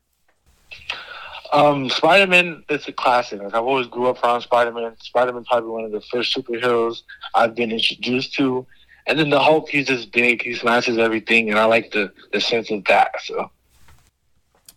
Um, 1.53 1.89
Spider 1.89 2.27
Man 2.27 2.65
is 2.69 2.87
a 2.87 2.93
classic. 2.93 3.41
Like, 3.41 3.55
I've 3.55 3.65
always 3.65 3.87
grew 3.87 4.09
up 4.09 4.23
around 4.23 4.43
Spider 4.43 4.73
Man. 4.73 4.95
Spider 5.01 5.33
Man 5.33 5.45
probably 5.45 5.71
one 5.71 5.85
of 5.85 5.93
the 5.93 6.03
first 6.03 6.37
superheroes 6.37 7.03
I've 7.35 7.55
been 7.55 7.73
introduced 7.73 8.35
to. 8.35 8.67
And 9.07 9.19
then 9.19 9.31
the 9.31 9.41
Hulk, 9.41 9.71
he's 9.71 9.87
just 9.87 10.13
big. 10.13 10.43
He 10.43 10.55
smashes 10.55 10.99
everything, 10.99 11.49
and 11.49 11.59
I 11.59 11.65
like 11.65 11.93
the 11.93 12.13
the 12.33 12.41
sense 12.41 12.71
of 12.71 12.85
that. 12.85 13.13
So. 13.23 13.51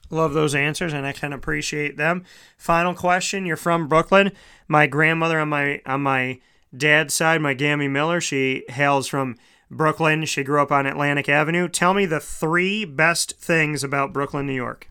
Love 0.10 0.34
those 0.34 0.56
answers, 0.56 0.94
and 0.94 1.06
I 1.06 1.12
can 1.12 1.34
appreciate 1.34 1.98
them. 1.98 2.24
Final 2.58 2.94
question: 2.94 3.46
You're 3.46 3.58
from 3.58 3.90
Brooklyn. 3.90 4.32
My 4.70 4.88
grandmother 4.88 5.40
on 5.40 5.50
my 5.50 5.82
on 5.86 6.02
my 6.02 6.40
dad's 6.76 7.14
side, 7.14 7.42
my 7.42 7.54
Gammy 7.54 7.90
Miller, 7.90 8.22
she 8.22 8.64
hails 8.70 9.08
from 9.08 9.36
Brooklyn. 9.70 10.26
She 10.26 10.44
grew 10.44 10.62
up 10.62 10.72
on 10.72 10.86
Atlantic 10.86 11.30
Avenue. 11.30 11.68
Tell 11.68 11.94
me 11.94 12.06
the 12.06 12.20
three 12.20 12.86
best 12.86 13.34
things 13.40 13.84
about 13.84 14.14
Brooklyn, 14.14 14.48
New 14.48 14.54
York. 14.54 14.90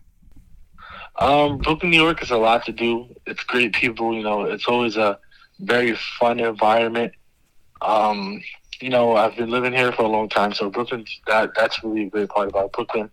Um, 1.19 1.57
Brooklyn, 1.57 1.91
New 1.91 2.01
York 2.01 2.21
is 2.21 2.31
a 2.31 2.37
lot 2.37 2.65
to 2.65 2.71
do. 2.71 3.07
It's 3.25 3.43
great 3.43 3.73
people. 3.73 4.13
You 4.13 4.23
know, 4.23 4.43
it's 4.43 4.67
always 4.67 4.97
a 4.97 5.19
very 5.59 5.95
fun 6.19 6.39
environment. 6.39 7.13
Um, 7.81 8.41
you 8.79 8.89
know, 8.89 9.15
I've 9.15 9.35
been 9.35 9.49
living 9.49 9.73
here 9.73 9.91
for 9.91 10.03
a 10.03 10.07
long 10.07 10.29
time, 10.29 10.53
so 10.53 10.69
Brooklyn 10.69 11.05
that 11.25 11.51
that's 11.55 11.83
really 11.83 12.03
a 12.03 12.09
great 12.09 12.29
part 12.29 12.49
about 12.49 12.73
Brooklyn. 12.73 13.09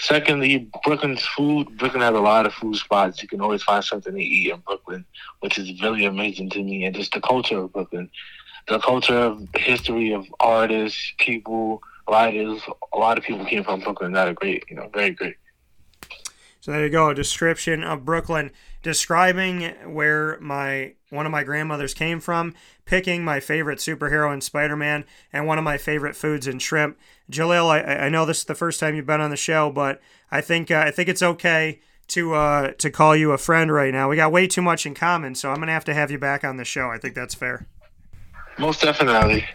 Secondly, 0.00 0.68
Brooklyn's 0.82 1.24
food. 1.36 1.76
Brooklyn 1.78 2.02
has 2.02 2.14
a 2.14 2.20
lot 2.20 2.46
of 2.46 2.54
food 2.54 2.74
spots. 2.76 3.22
You 3.22 3.28
can 3.28 3.40
always 3.40 3.62
find 3.62 3.84
something 3.84 4.14
to 4.14 4.20
eat 4.20 4.50
in 4.50 4.60
Brooklyn, 4.60 5.04
which 5.40 5.58
is 5.58 5.80
really 5.82 6.06
amazing 6.06 6.50
to 6.50 6.62
me. 6.62 6.84
And 6.84 6.94
just 6.94 7.12
the 7.12 7.20
culture 7.20 7.58
of 7.58 7.72
Brooklyn, 7.72 8.10
the 8.68 8.78
culture 8.78 9.36
history 9.56 10.12
of 10.12 10.26
artists, 10.40 11.12
people, 11.18 11.82
writers. 12.08 12.60
A 12.94 12.98
lot 12.98 13.18
of 13.18 13.24
people 13.24 13.44
came 13.44 13.64
from 13.64 13.80
Brooklyn 13.80 14.12
that 14.12 14.28
are 14.28 14.34
great. 14.34 14.64
You 14.68 14.76
know, 14.76 14.88
very 14.92 15.10
great. 15.10 15.36
So 16.60 16.72
there 16.72 16.84
you 16.84 16.90
go, 16.90 17.08
a 17.08 17.14
description 17.14 17.82
of 17.82 18.04
Brooklyn, 18.04 18.50
describing 18.82 19.62
where 19.86 20.38
my 20.40 20.92
one 21.08 21.24
of 21.24 21.32
my 21.32 21.42
grandmothers 21.42 21.94
came 21.94 22.20
from, 22.20 22.54
picking 22.84 23.24
my 23.24 23.40
favorite 23.40 23.78
superhero 23.78 24.32
in 24.32 24.42
Spider-Man, 24.42 25.04
and 25.32 25.46
one 25.46 25.58
of 25.58 25.64
my 25.64 25.78
favorite 25.78 26.14
foods 26.14 26.46
in 26.46 26.58
shrimp. 26.58 26.98
Jalil, 27.30 27.70
I, 27.70 28.06
I 28.06 28.08
know 28.10 28.26
this 28.26 28.38
is 28.38 28.44
the 28.44 28.54
first 28.54 28.78
time 28.78 28.94
you've 28.94 29.06
been 29.06 29.22
on 29.22 29.30
the 29.30 29.36
show, 29.36 29.70
but 29.70 30.00
I 30.30 30.42
think 30.42 30.70
uh, 30.70 30.84
I 30.86 30.90
think 30.90 31.08
it's 31.08 31.22
okay 31.22 31.80
to 32.08 32.34
uh, 32.34 32.72
to 32.72 32.90
call 32.90 33.16
you 33.16 33.32
a 33.32 33.38
friend 33.38 33.72
right 33.72 33.92
now. 33.92 34.10
We 34.10 34.16
got 34.16 34.30
way 34.30 34.46
too 34.46 34.62
much 34.62 34.84
in 34.84 34.94
common, 34.94 35.34
so 35.34 35.50
I'm 35.50 35.60
gonna 35.60 35.72
have 35.72 35.86
to 35.86 35.94
have 35.94 36.10
you 36.10 36.18
back 36.18 36.44
on 36.44 36.58
the 36.58 36.64
show. 36.64 36.90
I 36.90 36.98
think 36.98 37.14
that's 37.14 37.34
fair. 37.34 37.66
Most 38.60 38.82
definitely. 38.82 39.46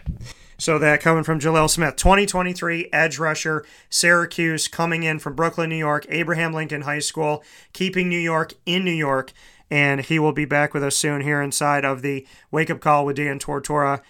So 0.58 0.78
that 0.80 1.00
coming 1.00 1.22
from 1.22 1.38
Jaleel 1.38 1.70
Smith, 1.70 1.94
2023 1.96 2.88
edge 2.92 3.18
rusher, 3.18 3.64
Syracuse, 3.88 4.66
coming 4.66 5.04
in 5.04 5.20
from 5.20 5.36
Brooklyn, 5.36 5.70
New 5.70 5.76
York, 5.76 6.06
Abraham 6.08 6.52
Lincoln 6.52 6.82
High 6.82 6.98
School, 6.98 7.44
keeping 7.72 8.08
New 8.08 8.18
York 8.18 8.54
in 8.64 8.84
New 8.84 8.90
York, 8.90 9.32
and 9.70 10.00
he 10.00 10.18
will 10.18 10.32
be 10.32 10.44
back 10.44 10.74
with 10.74 10.82
us 10.82 10.96
soon 10.96 11.20
here 11.20 11.40
inside 11.40 11.84
of 11.84 12.02
the 12.02 12.26
Wake 12.50 12.68
Up 12.68 12.80
Call 12.80 13.06
with 13.06 13.16
Dan 13.16 13.38
Tortora 13.38 14.00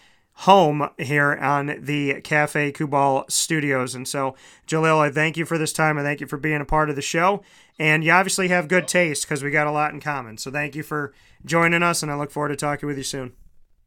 home 0.40 0.88
here 0.98 1.35
on 1.35 1.78
the 1.80 2.20
Cafe 2.22 2.72
Kubal 2.72 3.30
studios. 3.30 3.94
And 3.94 4.06
so, 4.06 4.35
Jaleel, 4.66 5.00
I 5.00 5.11
thank 5.11 5.37
you 5.37 5.44
for 5.44 5.59
this 5.59 5.72
time. 5.72 5.98
I 5.98 6.02
thank 6.02 6.20
you 6.20 6.26
for 6.26 6.37
being 6.37 6.61
a 6.61 6.66
part 6.66 6.88
of 6.88 6.96
the 6.96 7.02
show. 7.02 7.42
And 7.78 8.04
you 8.04 8.12
obviously 8.12 8.48
have 8.48 8.68
good 8.68 8.87
taste 8.88 9.24
because 9.24 9.42
we 9.42 9.50
got 9.50 9.66
a 9.66 9.72
lot 9.72 9.92
in 9.92 10.00
common. 10.00 10.38
So 10.38 10.50
thank 10.50 10.74
you 10.74 10.82
for 10.82 11.12
joining 11.44 11.82
us, 11.82 12.02
and 12.02 12.11
I 12.12 12.16
look 12.16 12.30
forward 12.30 12.48
to 12.48 12.56
talking 12.56 12.87
with 12.87 12.98
you 12.98 13.04
soon. 13.04 13.32